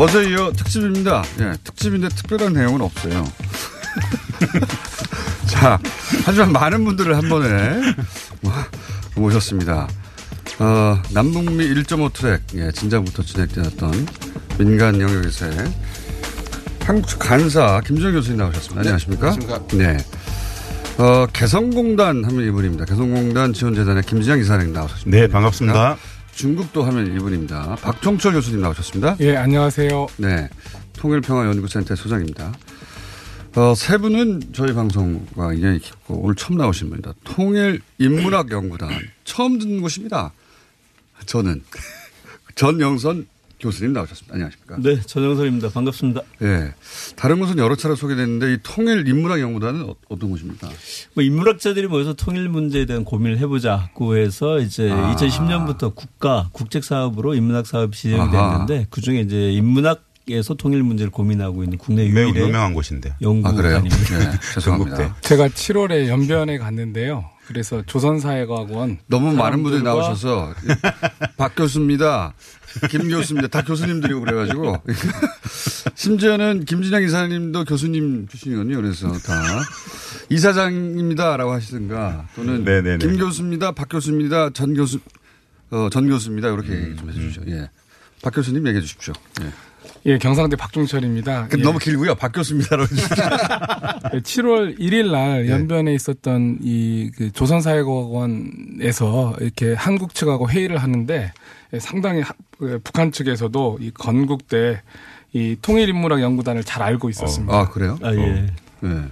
[0.00, 1.22] 어제 이어 특집입니다.
[1.40, 3.22] 예, 특집인데 특별한 내용은 없어요.
[5.46, 5.78] 자,
[6.24, 7.82] 하지만 많은 분들을 한 번에
[9.14, 9.86] 모셨습니다.
[10.58, 14.06] 어, 남북미 1.5 트랙, 예, 진작부터 진행되었던
[14.56, 15.70] 민간 영역에서의
[16.82, 18.80] 한국 간사 김정 교수님 나오셨습니다.
[18.80, 19.32] 안녕하십니까?
[19.32, 19.76] 안녕하십니까?
[19.76, 19.98] 네.
[20.96, 22.86] 어, 개성공단 하면 이분입니다.
[22.86, 25.20] 개성공단 지원재단의 김진양 이사님 나오셨습니다.
[25.20, 25.98] 네, 반갑습니다.
[26.34, 27.76] 중국도 하면 이분입니다.
[27.76, 29.16] 박종철 교수님 나오셨습니다.
[29.20, 30.06] 예, 안녕하세요.
[30.18, 30.48] 네.
[30.94, 32.52] 통일평화연구센터 소장입니다.
[33.56, 37.14] 어, 세 분은 저희 방송과 인연이 깊고 오늘 처음 나오신 분입니다.
[37.24, 38.90] 통일인문학연구단.
[39.24, 40.32] 처음 듣는 곳입니다.
[41.26, 41.62] 저는.
[42.54, 43.26] 전영선
[43.60, 44.34] 교수님 나오셨습니다.
[44.34, 44.76] 안녕하십니까.
[44.78, 45.68] 네, 전영선입니다.
[45.70, 46.22] 반갑습니다.
[46.42, 46.72] 예.
[47.16, 50.68] 다른 곳은 여러 차례 소개됐는데 이 통일 인문학 연구단은 어, 어떤 곳입니까?
[51.14, 55.14] 뭐 인문학자들이 모여서 통일 문제에 대한 고민을 해보자고 해서 이제 아.
[55.14, 61.64] 2010년부터 국가 국책 사업으로 인문학 사업이 시행됐는데 그 중에 이제 인문학 에서 통일 문제를 고민하고
[61.64, 63.14] 있는 국내 매우 유일의 유명한 곳인데.
[63.20, 63.96] 연구단입니다.
[64.18, 65.16] 네, 죄송합니다.
[65.22, 67.24] 제가 7월에 연변에 갔는데요.
[67.50, 70.54] 그래서 조선사회과학원 너무 많은 분들이 나오셔서
[71.36, 72.32] 박 교수입니다.
[72.90, 73.48] 김 교수입니다.
[73.48, 74.76] 다 교수님들이고 그래가지고
[75.94, 78.76] 심지어는 김진양 이사님도 교수님 출신이거든요.
[78.76, 79.60] 그래서 다
[80.28, 82.98] 이사장입니다라고 하시든가 또는 네네네.
[82.98, 83.72] 김 교수입니다.
[83.72, 84.50] 박 교수입니다.
[84.50, 85.00] 전 교수
[85.70, 86.48] 어, 전 교수입니다.
[86.48, 87.42] 이렇게 얘기 좀 해주십시오.
[87.48, 87.70] 예.
[88.22, 89.14] 박 교수님 얘기해 주십시오.
[89.42, 89.50] 예.
[90.06, 91.48] 예, 경상대 박종철입니다.
[91.48, 91.62] 그 예.
[91.62, 92.14] 너무 길고요.
[92.14, 93.24] 박 교수입니다라고 해주십시오.
[94.44, 95.50] 7월 1일 날 네.
[95.52, 101.32] 연변에 있었던 이 그 조선사회과학원에서 이렇게 한국 측하고 회의를 하는데 예,
[101.78, 104.82] 상당히 하- 그 북한 측에서도 이 건국대
[105.32, 107.54] 이 통일인문학 연구단을 잘 알고 있었습니다.
[107.56, 107.98] 아 그래요?
[108.02, 108.46] 아, 예.
[108.80, 109.04] 네.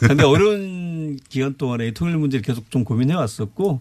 [0.00, 0.89] 근데 어려운
[1.28, 3.80] 기간 동안에 이 통일 문제를 계속 좀 고민해 왔었고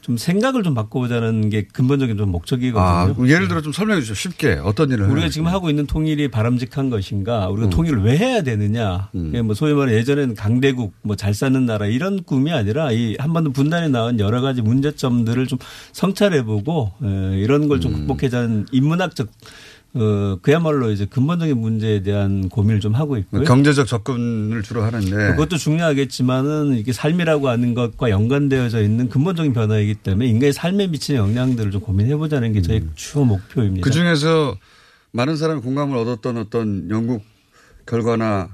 [0.00, 2.80] 좀 생각을 좀 바꿔보자는 게 근본적인 좀 목적이거든요.
[2.82, 4.14] 아, 예를 들어 좀 설명해 주시죠.
[4.14, 7.70] 쉽게 어떤 일을 우리가 지금 하고 있는 통일이 바람직한 것인가, 우리가 음.
[7.70, 12.22] 통일을 왜 해야 되느냐, 그게 뭐 소위 말해 예전에는 강대국, 뭐 잘 사는 나라 이런
[12.22, 15.58] 꿈이 아니라 이 한반도 분단에 나온 여러 가지 문제점들을 좀
[15.92, 17.98] 성찰해보고 에, 이런 걸좀 음.
[18.06, 19.28] 극복해자는 인문학적
[19.94, 23.44] 어, 그야말로 이제 근본적인 문제에 대한 고민을 좀 하고 있고요.
[23.44, 30.26] 경제적 접근을 주로 하는데 그것도 중요하겠지만은 이게 삶이라고 하는 것과 연관되어져 있는 근본적인 변화이기 때문에
[30.26, 33.82] 인간의 삶에 미치는 영향들을 좀 고민해 보자는 게 저희 주요 목표입니다.
[33.82, 34.56] 그 중에서
[35.12, 37.20] 많은 사람이 공감을 얻었던 어떤 연구
[37.86, 38.50] 결과나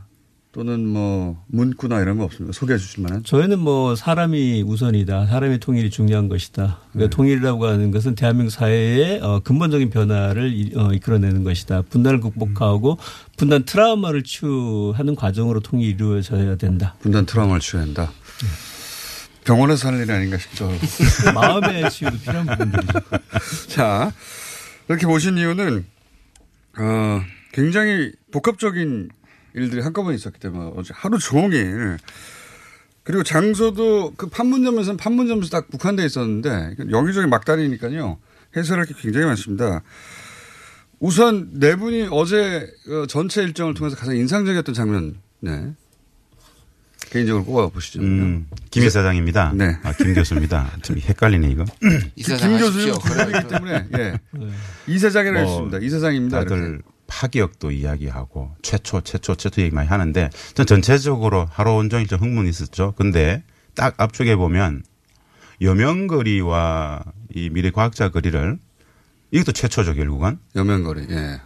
[0.55, 2.53] 또는 뭐 문구나 이런 거 없습니까?
[2.53, 3.25] 소개해 주실 만한?
[3.25, 5.27] 저희는 뭐 사람이 우선이다.
[5.27, 6.79] 사람의 통일이 중요한 것이다.
[6.93, 11.83] 그러니까 통일이라고 하는 것은 대한민국 사회의 어, 근본적인 변화를 이- 어, 이끌어내는 것이다.
[11.83, 12.99] 분단을 극복하고
[13.37, 16.95] 분단 트라우마를 치유하는 과정으로 통일이 이루어져야 된다.
[17.01, 18.13] 분단 트라우마를 치유해야 한다.
[19.43, 20.71] 병원에서 하는 일이 아닌가 싶죠.
[21.35, 22.93] 마음의 치유도 필요한 부분들이죠.
[23.75, 24.13] 자,
[24.89, 25.85] 이렇게 모신 이유는,
[26.79, 27.21] 어,
[27.53, 29.09] 굉장히 복합적인
[29.55, 31.99] 일들이 한꺼번에 있었기 때문에 어제 하루 종일
[33.05, 38.19] 그리고 장소도 그 판문점에서는 판문점에서 딱 국한돼 있었는데 여기저기 막 다니니까요.
[38.57, 39.83] 해설할 게 굉장히 많습니다.
[41.01, 45.73] 우선 네 분이 어제 어, 전체 일정을 통해서 가장 인상적이었던 장면, 네.
[47.11, 48.01] 개인적으로 꼽아 보시죠.
[48.01, 49.53] 음, 김 이사장입니다.
[49.55, 49.77] 네.
[49.83, 50.79] 아, 김 교수입니다.
[50.83, 51.65] 좀 헷갈리네 이거.
[52.17, 54.21] 김 교수님 부탁이기 때문에 예.
[54.87, 55.79] 이사장이라고 뭐 했습니다.
[55.79, 56.39] 이사장입니다.
[56.41, 62.49] 다들 파기역도 이야기하고 최초 최초 최초 얘기 많이 하는데 전 전체적으로 하루 온종일 좀 흥분이
[62.49, 62.95] 있었죠.
[62.97, 63.43] 근데
[63.75, 64.83] 딱 앞쪽에 보면
[65.61, 67.03] 여명거리와
[67.35, 68.59] 이 미래 과학자 거리를
[69.31, 71.07] 이것도 최초죠 결국은 여명거리.
[71.11, 71.41] 예.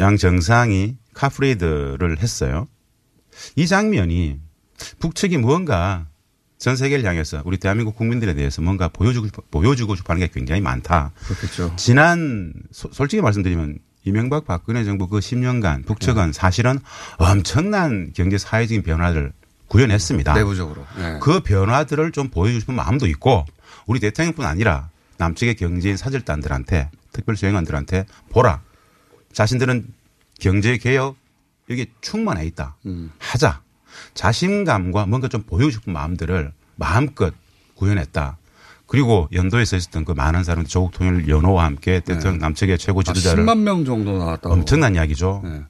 [0.00, 2.68] 양 정상이 카프레이드를 했어요.
[3.56, 4.38] 이 장면이
[5.00, 6.06] 북측이 무언가
[6.58, 11.12] 전 세계를 향해서 우리 대한민국 국민들에 대해서 뭔가 보여주고 보여주고 싶어 하는 게 굉장히 많다.
[11.26, 11.74] 그렇겠죠.
[11.76, 16.78] 지난 소- 솔직히 말씀드리면 이명박 박근혜 정부 그 10년간 북측은 사실은
[17.18, 19.32] 엄청난 경제 사회적인 변화를
[19.66, 20.32] 구현했습니다.
[20.32, 20.86] 내부적으로.
[20.96, 21.18] 네.
[21.20, 23.44] 그 변화들을 좀 보여주고 싶은 마음도 있고
[23.84, 28.62] 우리 대통령뿐 아니라 남측의 경제인 사절단들한테 특별 수행관들한테 보라.
[29.32, 29.88] 자신들은
[30.38, 31.16] 경제 개혁
[31.68, 32.76] 여기 충만해 있다.
[33.18, 33.60] 하자.
[34.14, 37.34] 자신감과 뭔가 좀 보여주고 싶은 마음들을 마음껏
[37.74, 38.38] 구현했다.
[38.86, 43.44] 그리고 연도에서 있었던 그 많은 사람들 조국 통일 연호와 함께 대통령 남측의 최고 아, 지도자를
[43.44, 44.54] 10만 명 정도 나왔다고.
[44.54, 45.42] 엄청난 이야기죠.
[45.44, 45.62] 네.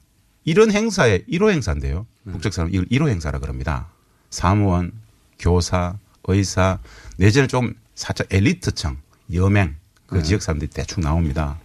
[0.45, 2.07] 이런 행사의 1호 행사인데요.
[2.31, 3.89] 북측 사람 이걸 1호 행사라 그럽니다.
[4.31, 4.93] 사무원,
[5.39, 6.79] 교사, 의사,
[7.17, 8.97] 내지는 좀 살짝 엘리트층,
[9.33, 9.77] 여맹,
[10.07, 10.23] 그 네.
[10.23, 11.59] 지역 사람들이 대충 나옵니다.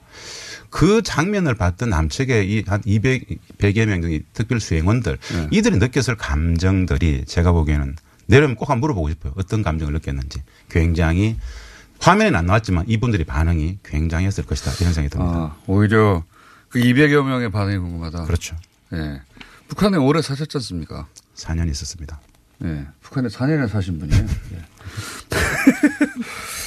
[0.69, 5.47] 그 장면을 봤던 남측의 이한 200, 100여 명 정도 특별 수행원들, 네.
[5.51, 7.97] 이들이 느꼈을 감정들이 제가 보기에는
[8.31, 9.33] 내려면 꼭 한번 물어보고 싶어요.
[9.35, 10.41] 어떤 감정을 느꼈는지.
[10.69, 11.37] 굉장히
[11.99, 14.71] 화면에는 안 나왔지만 이분들의 반응이 굉장했을 것이다.
[14.79, 15.37] 이런 생각이 듭니다.
[15.37, 16.23] 아, 오히려
[16.69, 18.23] 그 200여 명의 반응이 궁금하다.
[18.23, 18.55] 그렇죠.
[18.93, 19.21] 예.
[19.67, 21.07] 북한에 오래 사셨지 않습니까?
[21.35, 22.21] 4년 있었습니다.
[22.63, 22.87] 예.
[23.01, 24.25] 북한에 4년이나 사신 분이에요.
[24.53, 24.61] 예.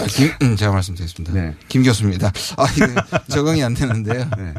[0.03, 1.33] 아, 김, 음, 제가 말씀드리겠습니다.
[1.33, 1.55] 네.
[1.68, 2.31] 김 교수입니다.
[2.59, 4.29] 아, 이거 적응이 안 되는데요.
[4.37, 4.55] 네.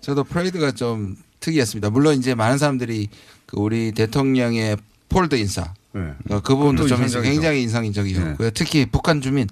[0.00, 1.90] 저도 퍼레이드가 좀 특이했습니다.
[1.90, 3.08] 물론 이제 많은 사람들이
[3.46, 4.76] 그 우리 대통령의
[5.08, 6.12] 폴더 인사 네.
[6.30, 7.22] 어, 그 부분도 또 좀.
[7.22, 8.50] 굉장히 인상적이었고요.
[8.50, 9.46] 특히 북한 주민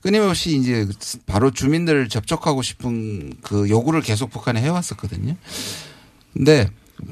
[0.00, 0.86] 끊임없이 이제
[1.26, 5.34] 바로 주민들을 접촉하고 싶은 그 요구를 계속 북한에 해왔었거든요.
[6.32, 6.70] 근데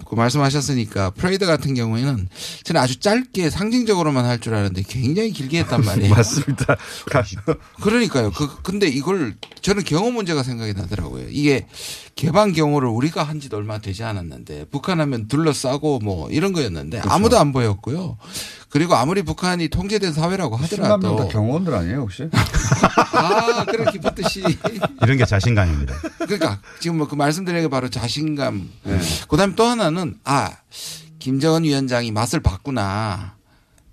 [0.09, 2.29] 그 말씀하셨으니까 퍼레이드 같은 경우에는
[2.65, 6.13] 저는 아주 짧게 상징적으로만 할 줄 알았는데 굉장히 길게 했단 말이에요.
[6.15, 6.77] 맞습니다.
[7.83, 8.31] 그러니까요.
[8.33, 11.27] 그 근데 이걸 저는 경호 문제가 생각이 나더라고요.
[11.31, 11.67] 이게
[12.17, 17.15] 개방 경호를 우리가 한 지도 얼마 되지 않았는데 북한 하면 둘러싸고 뭐 이런 거였는데 그렇죠.
[17.15, 18.19] 아무도 안 보였고요.
[18.69, 22.29] 그리고 아무리 북한이 통제된 사회라고 10만 하더라도 명다 경호원들 아니에요, 혹시?
[23.13, 24.43] 아, 그런 기쁜 뜻이.
[25.03, 25.95] 이런 게 자신감입니다.
[26.19, 28.69] 그러니까 지금 뭐 그 말씀드린 게 바로 자신감.
[28.85, 28.99] 네.
[29.29, 30.51] 그다음에 또 하나는 아
[31.19, 33.37] 김정은 위원장이 맛을 봤구나.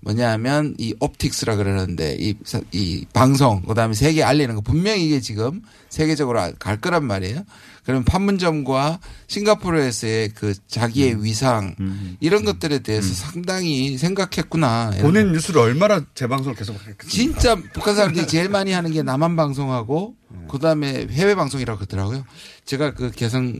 [0.00, 5.62] 뭐냐면 이 옵틱스라 그러는데 이, 사- 이 방송 그다음에 세계 알리는 거 분명히 이게 지금
[5.88, 7.42] 세계적으로 갈 거란 말이에요.
[7.84, 11.24] 그러면 판문점과 싱가포르에서의 그 자기의 음.
[11.24, 11.76] 위상
[12.20, 14.92] 이런 것들에 대해서 상당히 생각했구나.
[15.00, 17.08] 본인 뉴스를 얼마나 재방송을 계속 했겠어요?
[17.10, 20.14] 진짜 북한 사람들이 제일 많이 하는 게 남한 방송하고
[20.48, 22.24] 그다음에 해외 방송이라고 그러더라고요.
[22.64, 23.58] 제가 그 개성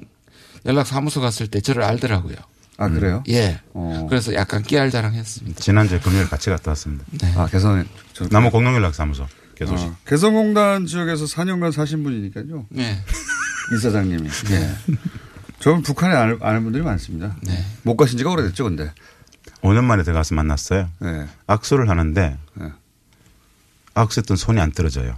[0.67, 2.37] 연락 사무소 갔을 때 저를 알더라고요.
[2.77, 3.23] 아, 그래요?
[3.29, 3.61] 예.
[3.73, 4.07] 어.
[4.09, 5.61] 그래서 약간 깨알 자랑했습니다.
[5.61, 7.05] 지난주에 금요일 같이 갔다 왔습니다.
[7.37, 7.85] 아, 개성에.
[8.15, 9.87] 저- 남원 공동연락사무소 개소식.
[9.87, 12.67] 어, 개성공단 지역에서 4년간 사신 분이니까요.
[12.71, 12.99] 네.
[13.73, 14.29] 이사장님이.
[14.51, 14.75] 예.
[15.61, 17.37] 저는 북한에 아는, 아는 분들이 많습니다.
[17.43, 17.65] 네.
[17.83, 18.93] 못 가신 지가 오래됐죠, 근데.
[19.63, 20.91] 5년 만에 들어가서 만났어요.
[21.01, 21.27] 네.
[21.47, 22.73] 악수를 하는데 네.
[23.95, 25.17] 악수했던 손이 안 떨어져요.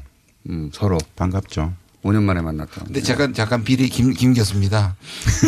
[0.48, 0.98] 음, 서로.
[1.16, 1.72] 반갑죠.
[2.04, 2.84] 5년 만에 만났다.
[2.84, 4.94] 근데 잠깐 잠깐 비리 김, 김 교수입니다.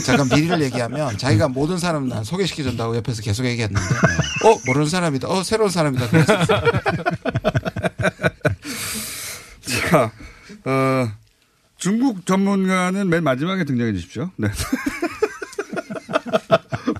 [0.05, 3.81] 잠깐 비리를 얘기하면 자기가 모든 사람 난 소개시켜 준다고 옆에서 계속 얘기했는데
[4.45, 5.29] 어 모르는 사람이다.
[5.29, 6.09] 어 새로운 사람이다.
[6.09, 6.61] 그랬었어요.
[9.91, 10.11] 자,
[10.65, 11.13] 어,
[11.79, 14.31] 중국 전문가는 맨 마지막에 등장해 주십시오.
[14.37, 14.49] 네.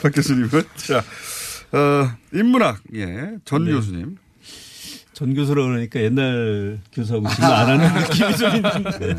[0.01, 0.49] 박 교수님은.
[0.77, 0.99] 자,
[1.73, 3.33] 어, 인문학, 예.
[3.45, 3.73] 전 네.
[3.73, 4.17] 교수님.
[5.13, 9.17] 전 교수라 그러니까 옛날 교수하고 지금 안 하는 느낌이 좀 있는데.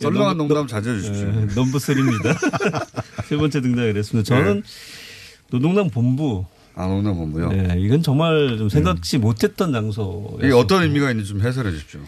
[0.00, 1.26] 썰렁한 넘- 농담 자제해 주십시오.
[1.26, 2.38] 예, 넘버 3입니다.
[3.28, 4.26] 세 번째 등장을 했습니다.
[4.26, 4.62] 저는
[5.50, 6.46] 노동당 본부.
[6.74, 7.48] 아, 노동당 본부요?
[7.50, 10.38] 네, 이건 정말 좀 생각지 못했던 장소.
[10.42, 12.00] 이게 어떤 의미가 있는지 좀 해설해 주십시오.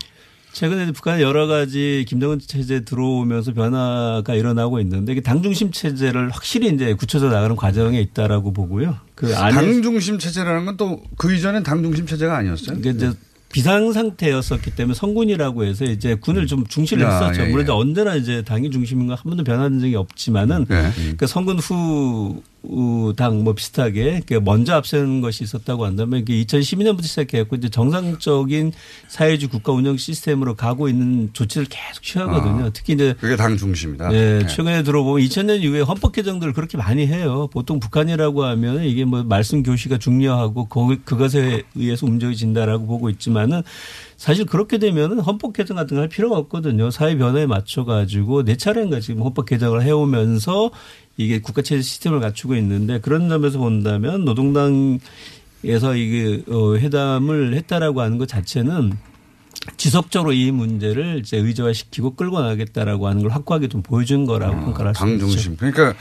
[0.53, 6.69] 최근에 북한에 여러 가지 김정은 체제 들어오면서 변화가 일어나고 있는데 이게 당 중심 체제를 확실히
[6.75, 8.97] 이제 굳혀져 나가는 과정에 있다라고 보고요.
[9.15, 12.79] 그 안에 당 중심 체제라는 건 또 그 이전엔 당 중심 체제가 아니었어요?
[12.79, 13.13] 이게 이제
[13.53, 17.43] 비상 상태였었기 때문에 성군이라고 해서 이제 군을 좀 중시를 야, 했었죠.
[17.43, 17.63] 예, 물론 예.
[17.65, 20.93] 이제 언제나 이제 당이 중심인 건한 번도 변한 적이 없지만은 네.
[21.17, 22.43] 그 성군 후
[23.17, 28.73] 당 뭐 비슷하게 그 먼저 앞서는 것이 있었다고 한다면 이게 2012년부터 시작해갖고 이제 정상적인
[29.09, 32.67] 사회주의 국가 운영 시스템으로 가고 있는 조치를 계속 취하거든요.
[32.67, 34.09] 아, 특히 이제 그게 당 중심이다.
[34.11, 34.47] 네, 네.
[34.47, 37.49] 최근에 들어보면 2000년 이후에 헌법 개정들을 그렇게 많이 해요.
[37.53, 43.63] 보통 북한이라고 하면 이게 뭐 말씀 교시가 중요하고 거- 그것에 의해서 움직여진다라고 보고 있지만은
[44.21, 46.91] 사실 그렇게 되면은 헌법 개정 같은 거 할 필요가 없거든요.
[46.91, 50.71] 사회 변화에 맞춰 가지고 네 차례인가 지금 헌법 개정을 해 오면서
[51.17, 58.19] 이게 국가 체제 시스템을 갖추고 있는데 그런 점에서 본다면 노동당에서 이게 어, 회담을 했다라고 하는
[58.19, 58.93] 것 자체는
[59.79, 65.13] 지속적으로 이 문제를 이제 의제화시키고 끌고 나가겠다라고 하는 걸 확고하게 좀 보여준 거라고 평가를 할수당
[65.15, 65.29] 있죠.
[65.29, 65.57] 중심.
[65.57, 65.95] 그러니까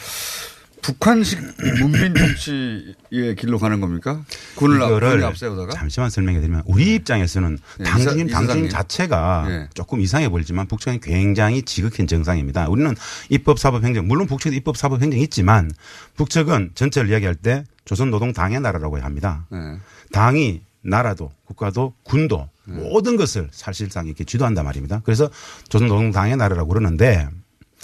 [0.82, 1.39] 북한식
[1.80, 4.23] 문민 통치의 길로 가는 겁니까?
[4.55, 5.71] 군을 앞- 군을 앞세우다가?
[5.73, 8.69] 잠시만 설명해 드리면 우리 입장에서는 네, 이사- 당중 이사장님.
[8.69, 9.69] 자체가 네.
[9.73, 12.67] 조금 이상해 보이지만 북측은 굉장히 지극한 정상입니다.
[12.69, 12.95] 우리는
[13.30, 15.71] 입법 사법 행정 물론 북측도 입법 사법 행정이 있지만
[16.15, 19.45] 북측은 전체를 이야기할 때 조선 노동 당의 나라라고 합니다.
[19.51, 19.57] 네.
[20.11, 25.01] 당이 나라도 국가도 군도 모든 것을 사실상 이렇게 주도한단 말입니다.
[25.03, 25.30] 그래서
[25.69, 27.27] 조선 노동 당의 나라라고 그러는데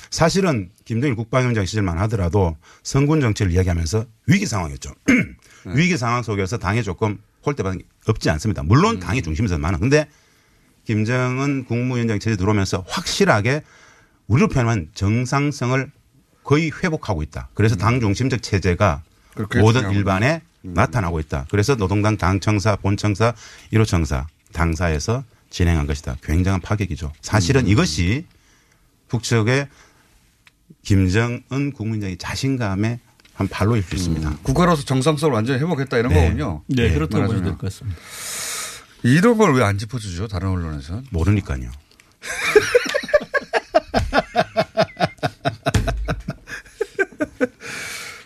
[0.09, 4.91] 사실은 김정일 국방위원장 시절만 하더라도 성군 정치를 이야기하면서 위기 상황이었죠.
[5.75, 8.63] 위기 상황 속에서 당에 조금 홀대받은 게 없지 않습니다.
[8.63, 9.79] 물론 당의 중심에서 많은.
[9.79, 10.07] 근데
[10.85, 13.63] 김정은 국무위원장 체제 들어오면서 확실하게
[14.27, 15.91] 우리로 표현하면 정상성을
[16.43, 17.49] 거의 회복하고 있다.
[17.53, 19.03] 그래서 당 중심적 체제가
[19.59, 21.45] 모든 일반에 나타나고 있다.
[21.49, 23.33] 그래서 노동당 당청사, 본청사,
[23.73, 26.17] 1호 청사, 당사에서 진행한 것이다.
[26.23, 27.11] 굉장한 파격이죠.
[27.21, 28.25] 사실은 이것이
[29.07, 29.67] 북측의
[30.83, 32.99] 김정은 국민장의 자신감의
[33.33, 34.37] 한 발로일 수 있습니다.
[34.43, 36.23] 국가로서 정상성을 완전히 회복했다 이런 네.
[36.25, 36.63] 거군요.
[36.67, 37.27] 네, 그렇다고 말하자면.
[37.27, 37.99] 보셔도 될 것 같습니다.
[39.03, 40.27] 이런 걸 왜 안 짚어주죠?
[40.27, 41.01] 다른 언론에서?
[41.11, 41.69] 모르니까요.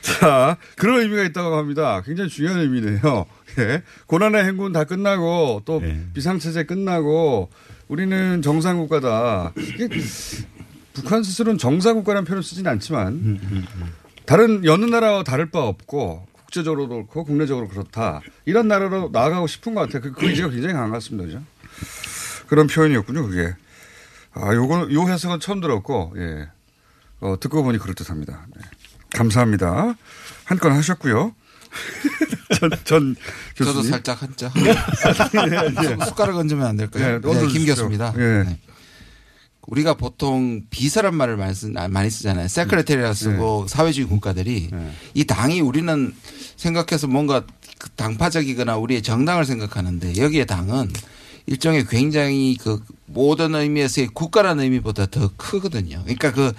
[0.01, 2.01] 자, 그런 의미가 있다고 합니다.
[2.05, 3.25] 굉장히 중요한 의미네요.
[3.59, 3.83] 예.
[4.07, 6.05] 고난의 행군 다 끝나고 또 네.
[6.13, 7.49] 비상체제 끝나고
[7.87, 9.53] 우리는 정상국가다.
[10.93, 13.65] 북한 스스로는 정상국가라는 표현을 쓰지는 않지만 음,
[14.25, 18.21] 다른 여느 나라와 다를 바 없고 국제적으로도 그렇고 국내적으로 그렇다.
[18.45, 20.01] 이런 나라로 나아가고 싶은 것 같아요.
[20.01, 21.25] 그, 그 의지가 굉장히 강한 것 같습니다.
[21.27, 21.43] 그죠?
[22.47, 23.53] 그런 표현이었군요, 그게.
[24.33, 26.47] 아, 요건, 요 해석은 처음 들었고, 예.
[27.19, 28.47] 어, 듣고 보니 그럴듯 합니다.
[28.55, 28.61] 네.
[29.13, 29.95] 감사합니다.
[30.45, 31.35] 한 건 하셨고요.
[32.59, 33.15] 전, 전
[33.55, 33.91] 저도 교수님.
[33.91, 34.51] 살짝 한자.
[34.57, 36.05] 예, 예.
[36.05, 37.03] 숟가락 얹으면 안 될까요?
[37.05, 37.59] 네, 얹어주십시오.
[37.59, 38.13] 김 교수입니다.
[38.17, 38.43] 예.
[38.43, 38.59] 네.
[39.67, 42.47] 우리가 보통 비서란 말을 많이, 쓰, 많이 쓰잖아요.
[42.47, 44.69] 세크레테리라 쓰고 사회주의 국가들이
[45.13, 46.13] 이 당이 우리는
[46.55, 47.43] 생각해서 뭔가
[47.77, 50.91] 그 당파적이거나 우리의 정당을 생각하는데 여기에 당은
[51.45, 56.01] 일종의 굉장히 그 모든 의미에서의 국가라는 의미보다 더 크거든요.
[56.03, 56.51] 그러니까 그,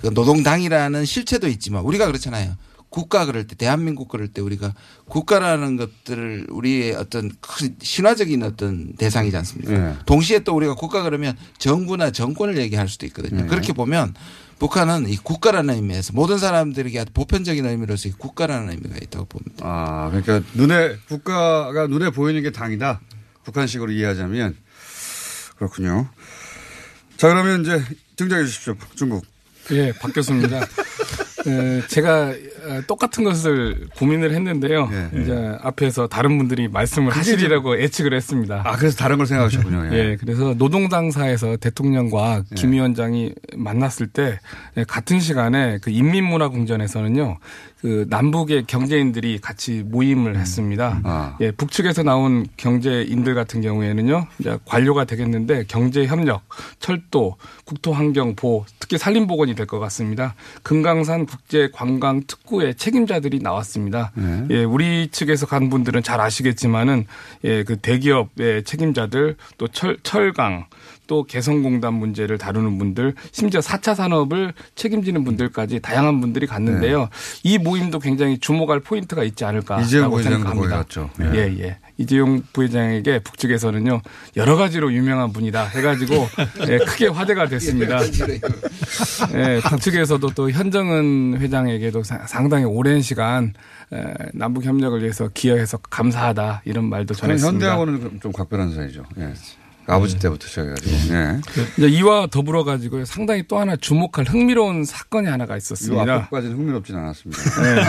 [0.00, 2.54] 그 노동당이라는 실체도 있지만 우리가 그렇잖아요.
[2.88, 4.74] 국가 그럴 때 대한민국 그럴 때 우리가
[5.08, 9.72] 국가라는 것들을 우리의 어떤 큰 신화적인 어떤 대상이지 않습니까?
[9.72, 9.96] 예.
[10.06, 13.42] 동시에 또 우리가 국가 그러면 정부나 정권을 얘기할 수도 있거든요.
[13.42, 13.46] 네.
[13.48, 14.14] 그렇게 보면
[14.58, 19.66] 북한은 이 국가라는 의미에서 모든 사람들에게 보편적인 의미로서 이 국가라는 의미가 있다고 봅니다.
[19.66, 23.00] 아, 그러니까 눈에, 국가가 눈에 보이는 게 당이다.
[23.44, 24.56] 북한식으로 이해하자면.
[25.56, 26.08] 그렇군요.
[27.16, 27.82] 자, 그러면 이제
[28.16, 28.76] 등장해 주십시오.
[28.94, 29.24] 중국.
[29.72, 30.66] 예, 박 교수입니다.
[31.46, 32.32] 에, 제가
[32.66, 34.90] 어, 똑같은 것을 고민을 했는데요.
[35.20, 38.62] 이제 앞에서 다른 분들이 말씀을 하시리라고 예측을 했습니다.
[38.64, 39.90] 아, 그래서 다른 걸 생각하셨군요.
[39.92, 39.98] 예.
[39.98, 44.38] 예, 그래서 노동당사에서 대통령과 김 위원장이 만났을 때
[44.76, 47.38] 예, 같은 시간에 그 인민문화궁전에서는요,
[47.80, 51.00] 그 남북의 경제인들이 같이 모임을 했습니다.
[51.04, 51.36] 아.
[51.40, 56.42] 예, 북측에서 나온 경제인들 같은 경우에는요, 이제 관료가 되겠는데 경제 협력,
[56.80, 60.34] 철도, 국토 환경 보호, 특히 산림 보건이 될 것 같습니다.
[60.62, 64.12] 금강산 국제 관광 특구의 책임자들이 나왔습니다.
[64.14, 64.46] 네.
[64.50, 67.04] 예, 우리 측에서 간 분들은 잘 아시겠지만은
[67.44, 70.66] 예, 그 대기업의 책임자들 또 철, 철강
[71.06, 77.08] 또 개성공단 문제를 다루는 분들 심지어 4차 산업을 책임지는 분들까지 다양한 분들이 갔는데요.
[77.42, 79.44] 이 모임도 굉장히 주목할 포인트가 있지 네.
[79.46, 80.76] 않을까라고 부회장도 생각합니다.
[80.78, 81.10] 갔죠.
[81.34, 81.78] 예, 예.
[81.98, 84.02] 이재용 부회장에게 북측에서는요
[84.36, 86.14] 여러 가지로 유명한 분이다 해가지고
[86.68, 87.98] 예, 크게 화제가 됐습니다.
[89.34, 93.54] 예, 북측에서도 또 현정은 회장에게도 사- 상당히 오랜 시간
[93.92, 94.02] 에,
[94.34, 97.52] 남북 협력을 위해서 기여해서 감사하다 이런 말도 전했습니다.
[97.52, 99.04] 현대하고는 좀- 좀 각별한 사이죠.
[99.18, 99.32] 예.
[99.86, 101.14] 아버지 때부터 시작해가지고.
[101.14, 101.40] 예.
[101.78, 106.14] 이제 이와 더불어 가지고 상당히 또 하나 주목할 흥미로운 사건이 하나가 이 있었습니다.
[106.14, 107.42] 앞까지는 흥미롭진 않았습니다.
[107.62, 107.82] 네.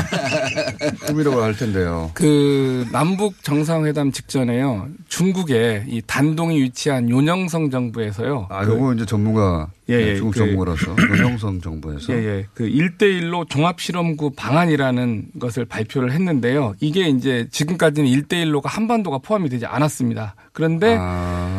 [1.08, 2.12] 흥미로워 할 텐데요.
[2.14, 4.88] 그 남북 정상회담 직전에요.
[5.08, 8.48] 중국에 이 단동이 위치한 요녕성 정부에서요.
[8.50, 12.14] 아, 그- 요거 이제 전문가, 예, 예, 네, 중국 그- 전문가로서 노영성 정부에서.
[12.14, 12.46] 예, 예.
[12.54, 16.76] 그 1대1로 종합실험구 방안이라는 것을 발표를 했는데요.
[16.80, 20.36] 이게 이제 지금까지는 1대1로가 한반도가 포함이 되지 않았습니다.
[20.54, 21.57] 그런데 아,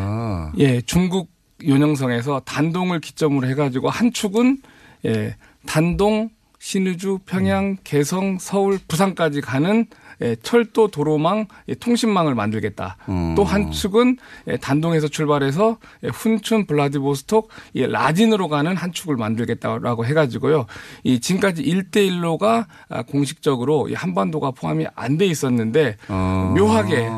[0.57, 1.29] 예, 중국
[1.65, 4.59] 요녕성에서 단동을 기점으로 해가지고 한 축은
[5.05, 5.35] 예,
[5.65, 6.29] 단동,
[6.59, 9.85] 신의주, 평양, 개성, 서울, 부산까지 가는
[10.21, 12.97] 예, 철도 도로망 예, 통신망을 만들겠다.
[13.07, 13.33] 음.
[13.35, 20.65] 또한 축은 예, 단동에서 출발해서 예, 훈춘, 블라디보스톡, 예, 라진으로 가는 한 축을 만들겠다라고 해가지고요.
[21.03, 26.53] 이 지금까지 1대1로가 아, 공식적으로 이 한반도가 포함이 안 돼 있었는데 어.
[26.57, 27.09] 묘하게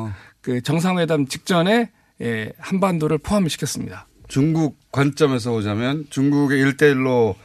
[0.42, 1.90] 그 정상회담 직전에
[2.22, 4.07] 예, 한반도를 포함을 시켰습니다.
[4.28, 7.36] 중국 관점에서 보자면 중국의 일대일로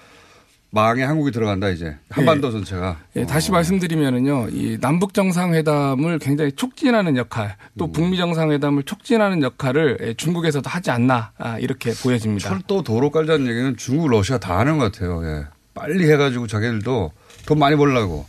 [0.71, 2.99] 망에 한국이 들어간다 이제 한반도 전체가.
[3.17, 10.15] 예, 다시 말씀드리면은요, 이 남북 정상회담을 굉장히 촉진하는 역할, 또 북미 정상회담을 촉진하는 역할을 예,
[10.15, 12.49] 중국에서도 하지 않나 아, 이렇게 보여집니다.
[12.49, 15.25] 철도 도로 깔자는 얘기는 중국, 러시아 다 하는 것 같아요.
[15.25, 15.47] 예.
[15.73, 17.13] 빨리 해가지고 자기들도
[17.47, 18.27] 돈 많이 벌라고.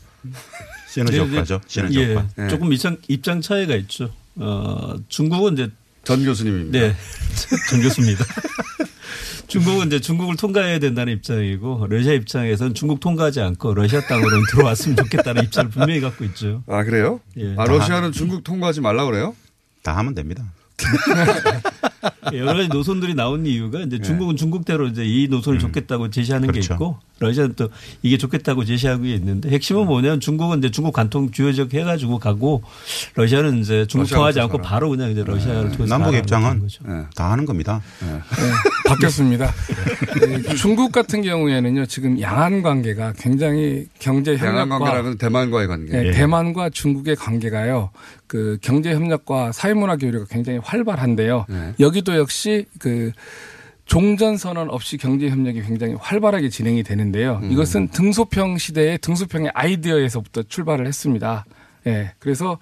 [0.88, 1.56] 시너지 네, 효과죠.
[1.60, 1.68] 네.
[1.68, 2.48] 시너지 예, 효과.
[2.48, 4.10] 조금 입장, 입장 차이가 있죠.
[4.36, 5.70] 어, 중국은 이제
[6.08, 6.80] 전 교수님입니다.
[6.80, 6.96] 네,
[7.70, 8.24] 전 교수입니다.
[9.48, 15.44] 중국은 이제 중국을 통과해야 된다는 입장이고 러시아 입장에서는 중국 통과하지 않고 러시아 땅으로 들어왔으면 좋겠다는
[15.44, 16.64] 입장을 분명히 갖고 있죠.
[16.66, 17.20] 아 그래요?
[17.38, 17.56] 예.
[17.58, 19.36] 아 러시아는 중국 통과하지 말라 그래요?
[19.84, 20.46] 다 하면 됩니다.
[22.34, 23.84] 여러 가지 노선들이 나온 이유가 예.
[23.84, 26.76] 이제 중국은 중국대로 이제 이 노선을 좋겠다고 제시하는 게 그렇죠.
[26.76, 27.70] 있고 러시아는 또
[28.02, 29.88] 이게 좋겠다고 제시하고 있는데 핵심은 음.
[29.88, 32.64] 뭐냐면 중국은 이제 중국 관통 주요 지역 해가지고 가고
[33.16, 34.70] 러시아는 이제 중국 통하지 않고 살아.
[34.70, 36.84] 바로 그냥 이제 러시아를 통해서 남북 입장은 거죠.
[37.16, 37.82] 다 하는 겁니다.
[38.86, 39.52] 바뀌었습니다.
[40.28, 45.92] 네, 중국 같은 경우에는요, 지금 양안 관계가 굉장히 경제 협력과 관계라는 대만과의 관계.
[45.92, 46.12] 네, 예.
[46.12, 47.90] 대만과 중국의 관계가요.
[48.28, 51.46] 그 경제 협력과 사회문화 교류가 굉장히 활발한데요.
[51.50, 51.74] 네.
[51.80, 53.12] 여기도 역시 그
[53.88, 57.40] 종전 선언 없이 경제 협력이 굉장히 활발하게 진행이 되는데요.
[57.42, 57.52] 음.
[57.52, 61.46] 이것은 등소평 시대의 등소평의 아이디어에서부터 출발을 했습니다.
[61.88, 62.12] 예.
[62.20, 62.58] 그래서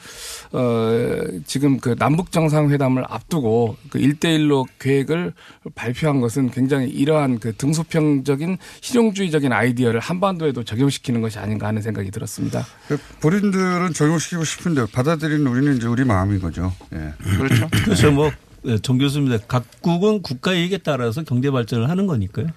[0.52, 5.34] 어 지금 그 남북 정상회담을 앞두고 그 1대1로 계획을
[5.74, 12.66] 발표한 것은 굉장히 이러한 그 등소평적인 실용주의적인 아이디어를 한반도에도 적용시키는 것이 아닌가 하는 생각이 들었습니다.
[12.88, 16.72] 그 본인들은 적용시키고 싶은데 받아들이는 우리는 이제 우리 마음인 거죠.
[16.94, 17.14] 예.
[17.38, 17.68] 그렇죠.
[17.84, 18.12] 그렇죠.
[18.12, 18.36] 뭐, 네,
[18.82, 19.46] 정 교수입니다.
[19.48, 22.48] 각국은 국가 이익에 따라서 경제 발전을 하는 거니까요.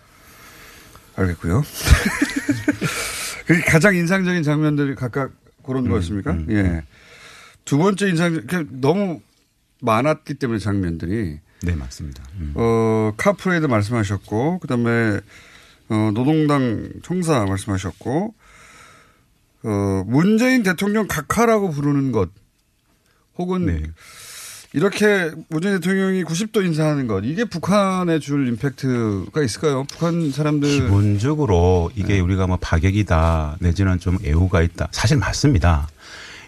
[1.17, 1.65] 알겠고요.
[3.67, 5.33] 가장 인상적인 장면들이 각각
[5.65, 6.39] 그런 음, 거였습니까?
[6.51, 6.83] 예.
[7.65, 9.21] 두 번째 인상, 그 너무
[9.81, 11.41] 많았기 때문에 장면들이.
[11.63, 12.23] 네, 맞습니다.
[12.39, 12.53] 음.
[12.55, 15.21] 어, 카프레이드 말씀하셨고, 그 다음에,
[15.89, 18.35] 어, 노동당 총사 말씀하셨고,
[19.65, 22.31] 어, 문재인 대통령 각하라고 부르는 것,
[23.37, 23.83] 혹은 네.
[24.75, 29.85] 이렇게 문재인 대통령이 90도 인사하는 것, 이게 북한에 줄 임팩트가 있을까요?
[29.85, 30.69] 북한 사람들.
[30.69, 32.21] 기본적으로 이게 네.
[32.21, 34.89] 우리가 뭐 파격이다 내지는 좀 애호가 있다.
[34.91, 35.89] 사실 맞습니다.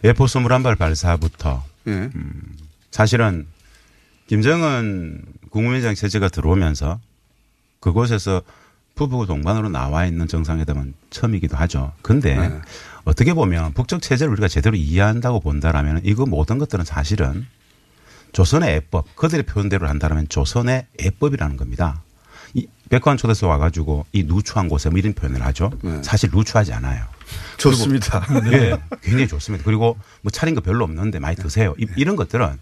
[0.05, 1.91] 에포스 물한발 발사부터 예.
[1.93, 2.43] 음,
[2.91, 3.47] 사실은
[4.27, 7.01] 김정은 국무위원장 체제가 들어오면서
[7.81, 8.43] 그곳에서
[8.95, 11.93] 부부 동반으로 나와 있는 정상회담은 처음이기도 하죠.
[12.03, 12.61] 근데 네.
[13.05, 17.47] 어떻게 보면 북적 체제를 우리가 제대로 이해한다고 본다라면 이거 모든 것들은 사실은
[18.33, 22.03] 조선의 애법, 그들의 표현대로 한다면 조선의 애법이라는 겁니다.
[22.55, 25.71] 이 백관 초대서 와가지고 이 누추한 곳에 뭐 이런 표현을 하죠.
[26.03, 27.05] 사실 누추하지 않아요.
[27.59, 28.27] 좋습니다.
[28.53, 29.65] 예, 굉장히 좋습니다.
[29.65, 31.75] 그리고 뭐 차린 거 별로 없는데 많이 드세요.
[31.79, 32.57] 이, 이런 것들은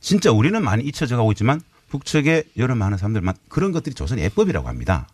[0.00, 5.06] 진짜 우리는 많이 잊혀져 가고 있지만 북측의 여러 많은 사람들만 그런 것들이 조선의 애법이라고 합니다.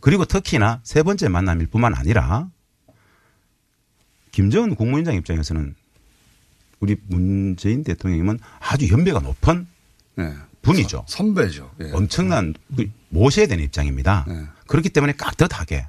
[0.00, 2.46] 그리고 특히나 세 번째 만남일 뿐만 아니라
[4.30, 5.74] 김정은 국무위원장 입장에서는
[6.80, 9.66] 우리 문재인 대통령님은 아주 연배가 높은
[10.62, 11.04] 분이죠.
[11.08, 11.70] 선배죠.
[11.80, 11.90] 예.
[11.92, 14.26] 엄청난 그 모셔야 되는 입장입니다.
[14.66, 15.86] 그렇기 때문에 깍듯하게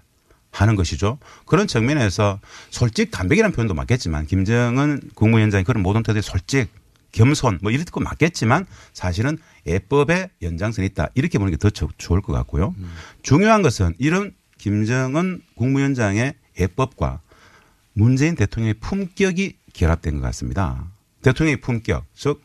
[0.51, 1.17] 하는 것이죠.
[1.45, 6.69] 그런 측면에서 솔직 담백이라는 표현도 맞겠지만 김정은 국무위원장이 그런 모든 태도에 솔직
[7.11, 12.33] 겸손 뭐 이럴 거 맞겠지만 사실은 예법의 연장선이 있다 이렇게 보는 게 더 좋을 것
[12.33, 12.75] 같고요.
[13.23, 17.21] 중요한 것은 이런 김정은 국무위원장의 예법과
[17.93, 20.85] 문재인 대통령의 품격이 결합된 것 같습니다.
[21.21, 22.41] 대통령의 품격, 즉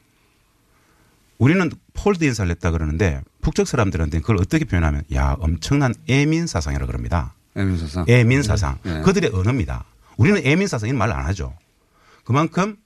[1.39, 7.35] 우리는 폴드 인사를 했다 그러는데 북쪽 사람들한테는 그걸 어떻게 표현하면 야 엄청난 애민 사상이라 그럽니다.
[7.57, 8.05] 애민 사상.
[8.09, 8.79] 애민 사상.
[8.85, 9.03] 네.
[9.03, 9.85] 그들의 언어입니다.
[10.17, 11.57] 우리는 애민 사상 이런 말을 안 하죠.
[12.25, 12.77] 그만큼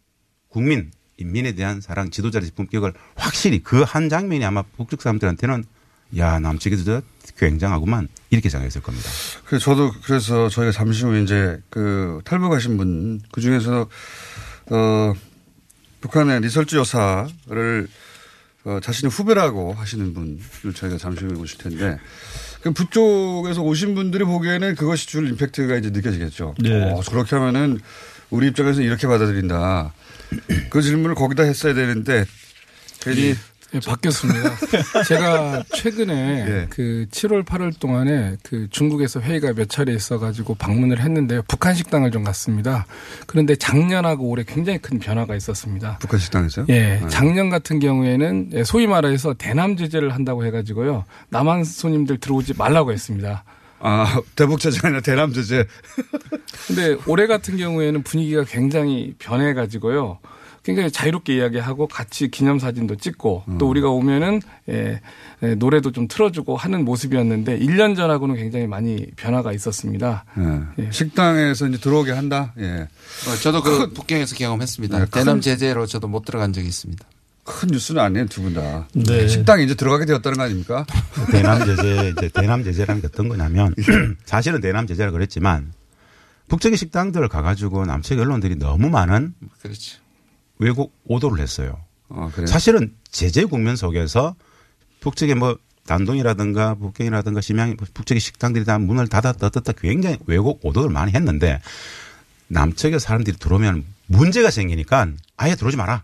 [0.48, 5.64] 국민 인민에 대한 사랑 지도자의 품격을 확실히 그 한 장면이 아마 북쪽 사람들한테는
[6.18, 7.02] 야 남측에도
[7.38, 9.08] 굉장하구만 이렇게 생각했을 겁니다.
[9.44, 13.88] 그래서 저도 그래서 저희가 잠시 후에 이제 그 탈북하신 분, 그 중에서,
[14.70, 15.14] 어,
[16.00, 17.88] 북한의 리설주 여사를
[18.64, 21.98] 어, 자신의 후배라고 하시는 분을 저희가 잠시 후에 모실 텐데,
[22.62, 26.56] 그 북쪽에서 오신 분들이 보기에는 그것이 줄 임팩트가 이제 느껴지겠죠.
[26.58, 26.90] 네.
[26.90, 27.78] 어, 그렇게 하면은
[28.30, 29.92] 우리 입장에서 이렇게 받아들인다.
[30.70, 32.24] 그 질문을 거기다 했어야 되는데,
[33.00, 33.36] 괜히
[33.74, 34.56] 예, 바뀌었습니다.
[35.08, 41.42] 제가 최근에 그 7월 8월 동안에 그 중국에서 회의가 몇 차례 있어가지고 방문을 했는데요.
[41.48, 42.86] 북한 식당을 좀 갔습니다.
[43.26, 45.98] 그런데 작년하고 올해 굉장히 큰 변화가 있었습니다.
[46.00, 46.66] 북한 식당에서요?
[46.68, 47.08] 예, 네.
[47.08, 51.04] 작년 같은 경우에는 예, 소위 말해서 대남 제재를 한다고 해가지고요.
[51.30, 53.44] 남한 손님들 들어오지 말라고 했습니다.
[53.78, 55.66] 아, 대북 제재 아니라 대남 제재.
[56.66, 60.18] 근데 올해 같은 경우에는 분위기가 굉장히 변해가지고요.
[60.66, 63.58] 굉장히 자유롭게 이야기하고 같이 기념사진도 찍고 음.
[63.58, 65.00] 또 우리가 오면은 예,
[65.44, 70.24] 예, 노래도 좀 틀어주고 하는 모습이었는데 1년 전하고는 굉장히 많이 변화가 있었습니다.
[70.80, 70.90] 예.
[70.90, 72.52] 식당에서 이제 들어오게 한다.
[72.58, 72.88] 예.
[73.28, 74.98] 어, 저도 그 북경에서 경험했습니다.
[74.98, 77.06] 네, 대남 큰- 제재로 저도 못 들어간 적이 있습니다.
[77.44, 78.88] 큰 뉴스는 아니에요, 두 분 다.
[78.92, 79.28] 네.
[79.28, 80.84] 식당에 이제 들어가게 되었다는 거 아닙니까?
[81.30, 83.72] 대남 제재, 이제 대남 제재라는 게 어떤 거냐면
[84.26, 85.72] 사실은 대남 제재라 그랬지만
[86.48, 89.98] 북쪽의 식당들을 가가지고 남측 언론들이 너무 많은 그렇죠.
[90.58, 91.80] 왜곡 오도를 했어요.
[92.08, 92.30] 아?
[92.46, 94.34] 사실은 제재 국면 속에서
[95.00, 101.12] 북쪽의 뭐 단동이라든가 북경이라든가 심양 북쪽의 식당들이 다 문을 닫았다 떴다 굉장히 왜곡 오도를 많이
[101.12, 101.60] 했는데
[102.48, 106.02] 남측의 사람들이 들어오면 문제가 생기니까 아예 들어오지 마라.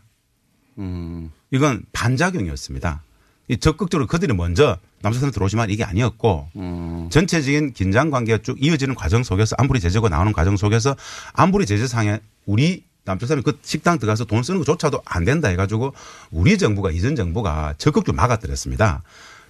[0.79, 1.31] 음.
[1.51, 3.03] 이건 반작용이었습니다.
[3.49, 7.09] 이 적극적으로 그들이 먼저 남측 사람 들어오지 마 이게 아니었고 음.
[7.11, 10.97] 전체적인 긴장 관계가 쭉 이어지는 과정 속에서 안보리 제재가 나오는 과정 속에서
[11.35, 15.93] 안보리 제재상에 우리 남쪽 사람이 그 식당 들어가서 돈 쓰는 것조차도 안 된다 해가지고
[16.31, 19.03] 우리 정부가 이전 정부가 적극적으로 막아들였습니다.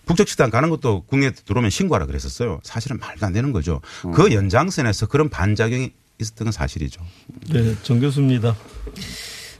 [0.06, 2.60] 북쪽 식당 가는 것도 국내에 들어오면 신고하라 그랬었어요.
[2.62, 3.80] 사실은 말도 안 되는 거죠.
[4.14, 7.02] 그 연장선에서 그런 반작용이 있었던 건 사실이죠.
[7.50, 8.56] 네, 정 교수입니다.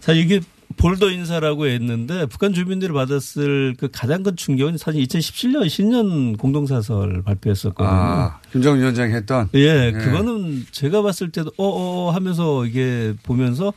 [0.00, 0.40] 사실 이게
[0.82, 7.88] 볼더 인사라고 했는데 북한 주민들이 받았을 그 가장 큰 충격은 사실 2017년 신년 공동사설 발표했었거든요.
[7.88, 9.48] 아, 김정은 위원장이 했던.
[9.54, 13.72] 예, 그거는 제가 봤을 때도 어어 하면서 이게 보면서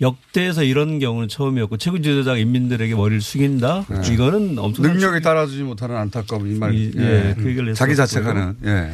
[0.00, 3.86] 역대에서 이런 경우는 처음이었고 최고 지도자가 인민들에게 머리를 숙인다.
[3.88, 4.12] 네.
[4.14, 6.74] 이거는 엄청 능력에 따라주지 못하는 안타까움 이 말.
[6.74, 7.96] 이- 예, 그 얘기를 자기.
[7.96, 8.56] 자책하는.
[8.64, 8.90] 예.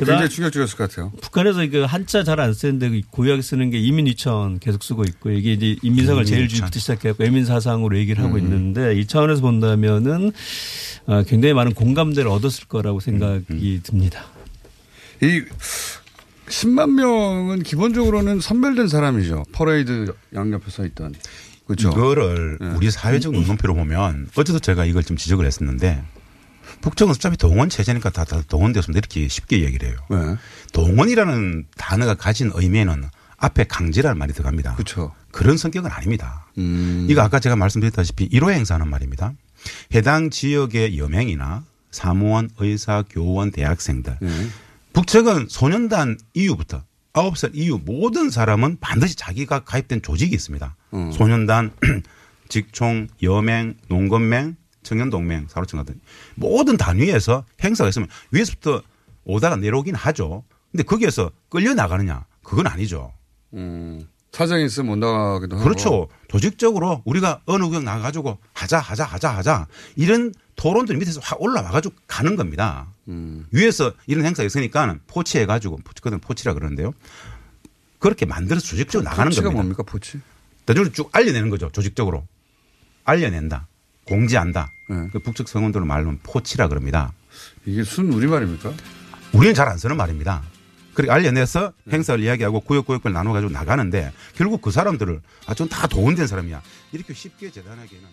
[0.00, 1.12] 그다음- 굉장히 충격적이었을 것 같아요.
[1.22, 5.52] 북한에서 그 한자 잘 안 쓰는데 그 고유하게 쓰는 게 이민위천 계속 쓰고 있고 이게
[5.54, 6.56] 이제 인민상을 제일 이민위천.
[6.66, 8.40] 주부터 시작해갖고 애민사상으로 얘기를 하고 음.
[8.40, 10.32] 있는데 이 차원에서 본다면은
[11.06, 14.24] 어, 굉장히 많은 공감대를 얻었을 거라고 음, 생각이 듭니다.
[15.22, 15.42] 이
[16.48, 19.44] 10만 명은 기본적으로는 선별된 사람이죠.
[19.52, 21.14] 퍼레이드 양옆에 서 있던.
[21.66, 21.88] 그렇죠.
[21.90, 26.02] 이거를 우리 사회적 눈높이로 보면 어제도 제가 이걸 좀 지적을 했었는데
[26.86, 29.96] 북쪽은 어차피 동원 체제니까 다, 다 동원되었으면 이렇게 쉽게 얘기를 해요.
[30.08, 30.36] 네.
[30.72, 33.02] 동원이라는 단어가 가진 의미에는
[33.38, 34.76] 앞에 강제라는 말이 들어갑니다.
[34.76, 35.12] 그렇죠.
[35.32, 36.46] 그런 성격은 아닙니다.
[36.58, 37.08] 음.
[37.10, 39.32] 이거 아까 제가 말씀드렸다시피 1호 행사는 말입니다.
[39.96, 44.18] 해당 지역의 여맹이나 사무원, 의사, 교원, 대학생들.
[44.20, 44.46] 네.
[44.92, 46.84] 북측은 소년단 이후부터
[47.14, 50.76] 9살 이후 모든 사람은 반드시 자기가 가입된 조직이 있습니다.
[50.94, 51.10] 음.
[51.10, 51.72] 소년단,
[52.48, 54.54] 직총, 여맹, 농건맹,
[54.86, 56.00] 청년동맹, 사로청 같은
[56.36, 58.82] 모든 단위에서 행사가 있으면 위에서부터
[59.24, 60.44] 오다가 내려오긴 하죠.
[60.70, 62.24] 근데 거기에서 끌려 나가느냐?
[62.42, 63.12] 그건 아니죠.
[63.54, 64.08] 음.
[64.30, 65.64] 사정이 있으면 못 나가기도 하고.
[65.64, 66.08] 그렇죠.
[66.28, 69.66] 조직적으로 우리가 어느 구역 나가가지고 하자, 하자, 하자, 하자.
[69.96, 72.86] 이런 토론들이 밑에서 확 올라와가지고 가는 겁니다.
[73.08, 73.46] 음.
[73.50, 76.92] 위에서 이런 행사가 있으니까 포치해가지고, 그건 포치라 그러는데요.
[77.98, 79.62] 그렇게 만들어서 조직적으로 나가는 포치가 겁니다.
[79.62, 80.20] 뭡니까, 포치?
[80.66, 81.70] 대중을 쭉 알려내는 거죠.
[81.72, 82.26] 조직적으로.
[83.04, 83.68] 알려낸다.
[84.06, 84.72] 공지한다.
[84.88, 85.08] 네.
[85.12, 87.12] 그 북측 성원들로 말하면 포치라 그럽니다.
[87.64, 88.72] 이게 순 우리말입니까?
[89.32, 90.42] 우리는 잘 안 쓰는 말입니다.
[90.94, 91.94] 그렇게 알려내서 네.
[91.96, 96.62] 행사를 이야기하고 구역구역을 나눠가지고 나가는데 결국 그 사람들을 아, 전다 동원된 사람이야.
[96.92, 98.08] 이렇게 쉽게 재단하기에는